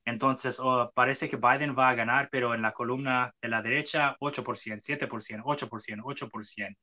[0.05, 4.17] Entonces, oh, parece que Biden va a ganar, pero en la columna de la derecha,
[4.19, 6.75] 8%, 7%, 8%, 8%.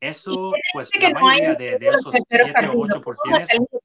[0.00, 3.82] Eso, pues, la mayoría de, de esos 7 o 8%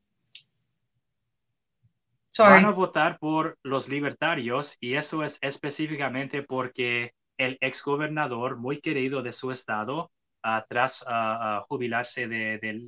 [2.39, 9.21] Van a votar por los libertarios y eso es específicamente porque el exgobernador muy querido
[9.21, 10.11] de su estado,
[10.45, 12.87] uh, tras uh, jubilarse de,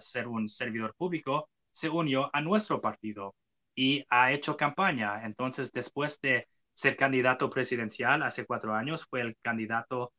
[0.00, 3.34] ser un servidor público, se unió a nuestro partido
[3.78, 5.24] y ha hecho campaña.
[5.24, 10.12] Entonces, después de ser candidato presidencial hace cuatro años, fue el candidato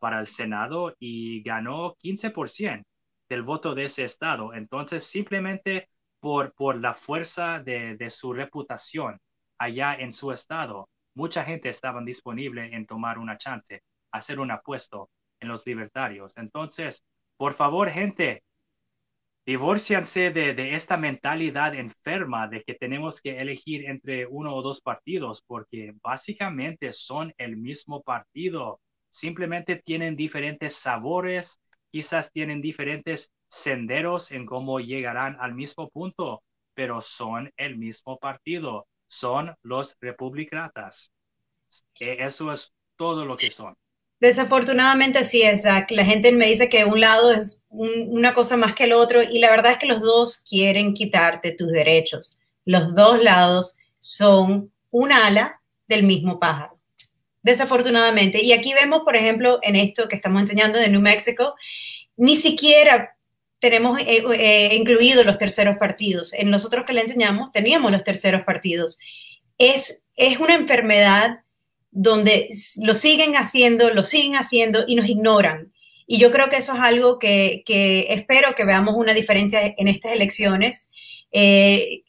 [0.00, 2.82] para el Senado y ganó 15%
[3.28, 4.54] del voto de ese estado.
[4.54, 9.20] Entonces, simplemente por, la fuerza de, su reputación
[9.58, 10.88] allá en su estado.
[11.14, 13.82] Mucha gente estaba disponible en tomar una chance,
[14.12, 16.38] hacer un apuesto en los libertarios.
[16.38, 17.04] Entonces,
[17.36, 18.44] por favor, gente,
[19.46, 25.42] divórcianse de, esta mentalidad enferma de que tenemos que elegir entre uno o dos partidos,
[25.46, 28.80] porque básicamente son el mismo partido.
[29.10, 36.42] Simplemente tienen diferentes sabores, quizás tienen diferentes senderos en cómo llegarán al mismo punto,
[36.74, 41.12] pero son el mismo partido, son los republicanos.
[42.00, 43.76] E, eso es todo lo que son.
[44.24, 45.90] Desafortunadamente sí Zach.
[45.90, 49.38] La gente me dice que un lado es una cosa más que el otro y
[49.38, 52.38] la verdad es que los dos quieren quitarte tus derechos.
[52.64, 56.78] Los dos lados son un ala del mismo pájaro.
[57.42, 58.42] Desafortunadamente.
[58.42, 61.54] Y aquí vemos, por ejemplo, en esto que estamos enseñando de New Mexico,
[62.16, 63.18] ni siquiera
[63.58, 66.32] tenemos eh, eh, incluidos los terceros partidos.
[66.32, 68.98] En nosotros que le enseñamos teníamos los terceros partidos.
[69.58, 71.43] Es, es una enfermedad
[71.94, 72.50] donde
[72.82, 75.72] lo siguen haciendo, lo siguen haciendo y nos ignoran.
[76.06, 79.88] Y yo creo que eso es algo que, que espero que veamos una diferencia en
[79.88, 80.90] estas elecciones.
[81.32, 82.02] Eh,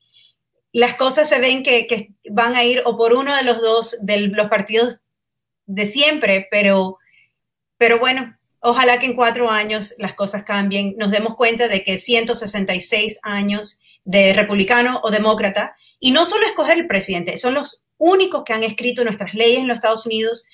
[0.73, 3.97] las cosas se ven que, que, van a ir o por uno de los dos
[4.01, 4.99] de los partidos
[5.65, 6.97] de siempre, pero,
[7.77, 8.36] pero bueno,
[8.67, 13.79] Ojalá que en cuatro años las cosas cambien, nos demos cuenta de que 166 años
[14.05, 18.63] de republicano o demócrata, y no solo escoger el presidente, son los únicos que han
[18.63, 20.45] escrito nuestras leyes en los Estados Unidos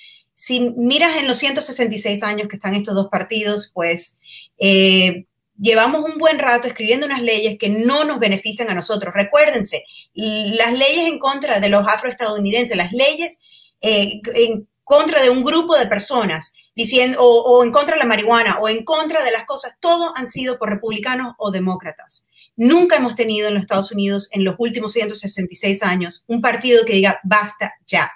[0.42, 4.20] si miras en los 166 años que están estos dos partidos, pues
[4.58, 5.26] eh,
[5.60, 9.14] llevamos un buen rato escribiendo unas leyes que no nos benefician a nosotros.
[9.14, 9.84] Recuérdense,
[10.16, 13.40] las leyes en contra de los afroestadounidenses, las leyes
[13.82, 18.58] eh, en contra de un grupo de personas, diciendo, o, en contra de la marihuana,
[18.62, 22.28] o en contra de las cosas, todo han sido por republicanos o demócratas.
[22.64, 26.94] Nunca hemos tenido en los Estados Unidos, en los últimos 166 años, un partido que
[26.94, 28.12] diga, basta ya.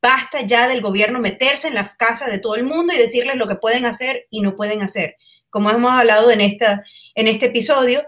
[0.00, 3.48] Basta ya del gobierno meterse en la casa de todo el mundo y decirles lo
[3.48, 5.16] que pueden hacer y no pueden hacer.
[5.50, 6.84] Como hemos hablado en, esta,
[7.16, 8.04] en este episodio,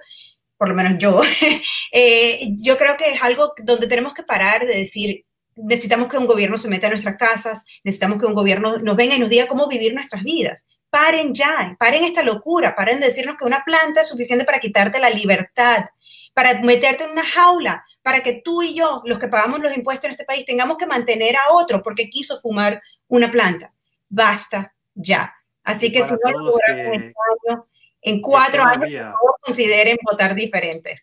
[0.56, 1.22] por lo menos yo,
[1.92, 5.24] eh, yo creo que es algo donde tenemos que parar de decir,
[5.56, 9.16] necesitamos que un gobierno se meta en nuestras casas, necesitamos que un gobierno nos venga
[9.16, 10.68] y nos diga cómo vivir nuestras vidas.
[10.90, 14.98] Paren ya, paren esta locura, paren de decirnos que una planta es suficiente para quitarte
[14.98, 15.86] la libertad,
[16.34, 20.06] para meterte en una jaula, para que tú y yo, los que pagamos los impuestos
[20.06, 23.72] en este país, tengamos que mantener a otro porque quiso fumar una planta.
[24.08, 25.34] Basta ya.
[25.62, 27.14] Así que si no lo logran
[28.02, 31.02] en cuatro años, consideren votar diferente.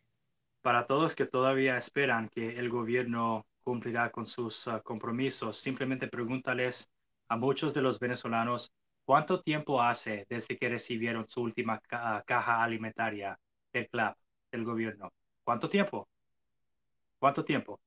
[0.62, 6.90] Para todos que todavía esperan que el gobierno cumplirá con sus ah, compromisos, simplemente pregúntales
[7.30, 8.72] a muchos de los venezolanos
[9.08, 13.40] cuánto tiempo hace desde que recibieron su última caja alimentaria
[13.72, 14.18] del CLAP,
[14.52, 15.14] del gobierno.
[15.46, 16.10] ¿Cuánto tiempo?
[17.18, 17.80] ¿Cuánto tiempo?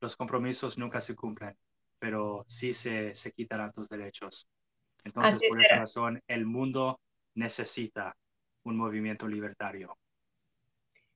[0.00, 1.54] Los compromisos nunca se cumplen,
[1.98, 4.48] pero sí se, se quitarán tus derechos.
[5.04, 6.98] Entonces, por esa razón, el mundo
[7.34, 8.16] necesita
[8.62, 9.98] un movimiento libertario.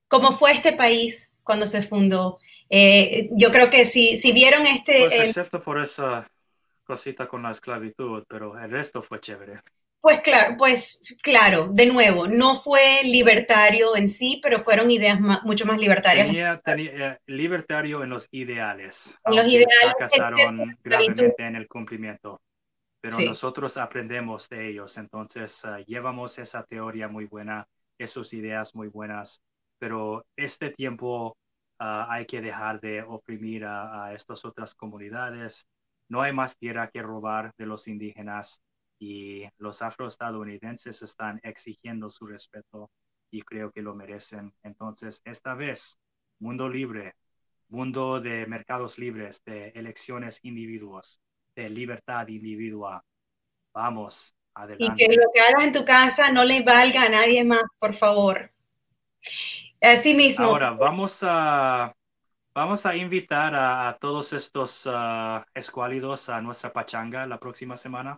[0.07, 2.35] ¿Cómo fue este país cuando se fundó?
[2.69, 5.07] Eh, yo creo que si, si vieron este...
[5.07, 6.29] Pues, excepto por esa
[6.85, 9.59] cosita con la esclavitud, pero el resto fue chévere.
[10.05, 15.65] Pues claro, pues claro, de nuevo, no fue libertario en sí, pero fueron ideas mucho
[15.65, 16.27] más libertarias.
[16.63, 19.15] Tenía, eh, libertario en los ideales.
[19.25, 19.95] En los ideales.
[19.97, 22.39] Fracasaron gravemente en el cumplimiento.
[23.01, 27.67] Pero nosotros aprendemos de ellos, entonces ah, llevamos esa teoría muy buena,
[27.97, 29.41] esas ideas muy buenas,
[29.79, 31.35] pero este tiempo
[31.79, 35.67] ah, hay que dejar de oprimir a, a estas otras comunidades.
[36.09, 38.61] No hay más tierra que robar de los indígenas
[38.99, 42.89] y los afroestadounidenses están exigiendo su respeto
[43.31, 44.53] y creo que lo merecen.
[44.63, 45.99] Entonces, esta vez,
[46.39, 47.15] mundo libre,
[47.69, 51.19] mundo de mercados libres, de elecciones individuos,
[51.55, 53.01] de libertad individual.
[53.73, 55.03] Vamos, adelante.
[55.03, 57.93] Y que lo que hagas en tu casa no le valga a nadie más, por
[57.93, 58.51] favor.
[59.81, 60.45] Así mismo.
[60.45, 61.93] Ahora, vamos a,
[62.55, 68.17] vamos a invitar a, todos estos uh, escuálidos a nuestra pachanga la próxima semana.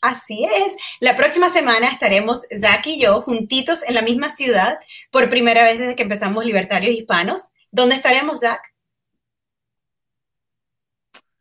[0.00, 0.76] Así es.
[1.00, 4.78] La próxima semana estaremos Zach y yo juntitos en la misma ciudad
[5.10, 7.48] por primera vez desde que empezamos Libertarios Hispanos.
[7.72, 8.60] ¿Dónde estaremos, Zach?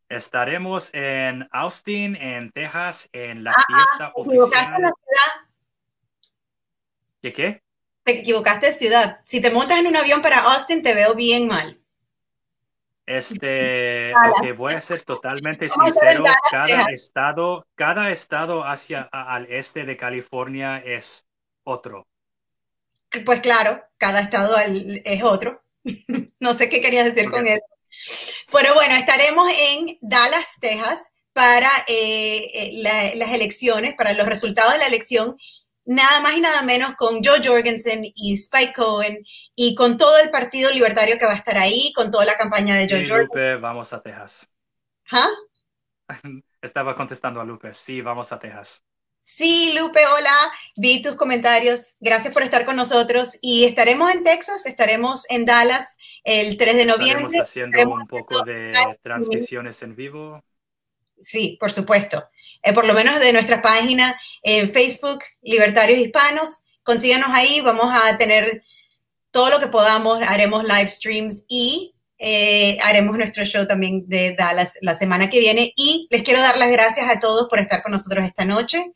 [0.10, 4.72] Estaremos en Austin, en Texas, en la ah, fiesta oficial.
[4.82, 5.48] La ciudad.
[7.22, 7.62] ¿Qué qué?
[8.04, 9.20] Te equivocaste de ciudad.
[9.26, 11.82] Si te montas en un avión para Austin, te veo bien mal.
[13.08, 19.96] Este, porque voy a ser totalmente sincero, cada estado, cada estado hacia al este de
[19.96, 21.26] California es
[21.64, 22.06] otro.
[23.26, 25.62] Pues claro, cada estado es otro.
[26.40, 27.64] no sé qué querías decir con eso.
[28.52, 31.00] Pero bueno, estaremos en Dallas, Texas,
[31.32, 35.38] para eh, eh, las elecciones, para los resultados de la elección
[35.88, 39.26] nada más y nada menos con Joe Jorgensen y Spike Cohen
[39.56, 42.76] y con todo el Partido Libertario que va a estar ahí, con toda la campaña
[42.76, 43.28] de Joe sí, Jorgensen.
[43.28, 44.50] Lupe, vamos a Texas.
[45.12, 45.30] ¿Ah?
[46.62, 48.84] Estaba contestando a Lupe, sí, vamos a Texas.
[49.22, 54.66] Sí, Lupe, hola, vi tus comentarios, gracias por estar con nosotros y estaremos en Texas,
[54.66, 57.26] estaremos en Dallas el 3 de noviembre.
[57.26, 60.44] Estaremos haciendo un poco de transmisiones en vivo.
[61.20, 62.24] Sí, por supuesto.
[62.64, 66.64] Eh, por lo menos de nuestra página en Facebook, Libertarios Hispanos.
[66.84, 68.64] Consíganos ahí, vamos a tener
[69.32, 74.78] todo lo que podamos, haremos live streams y eh, haremos nuestro show también de Dallas
[74.82, 75.74] la semana que viene.
[75.76, 78.94] Y les quiero dar las gracias a todos por estar con nosotros esta noche.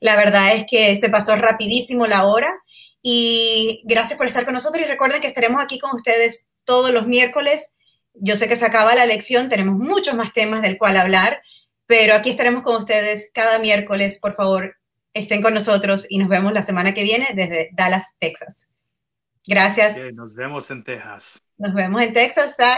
[0.00, 2.52] La verdad es que se pasó rapidísimo la hora
[3.02, 7.06] y gracias por estar con nosotros y recuerden que estaremos aquí con ustedes todos los
[7.06, 7.74] miércoles.
[8.14, 11.42] Yo sé que se acaba la lección, tenemos muchos más temas del cual hablar.
[11.86, 14.18] Pero aquí estaremos con ustedes cada miércoles.
[14.20, 14.76] Por favor,
[15.12, 18.66] estén con nosotros y nos vemos la semana que viene desde Dallas, Texas.
[19.46, 19.96] Gracias.
[20.14, 21.42] nos vemos en Texas.
[21.58, 22.56] Nos vemos en Texas.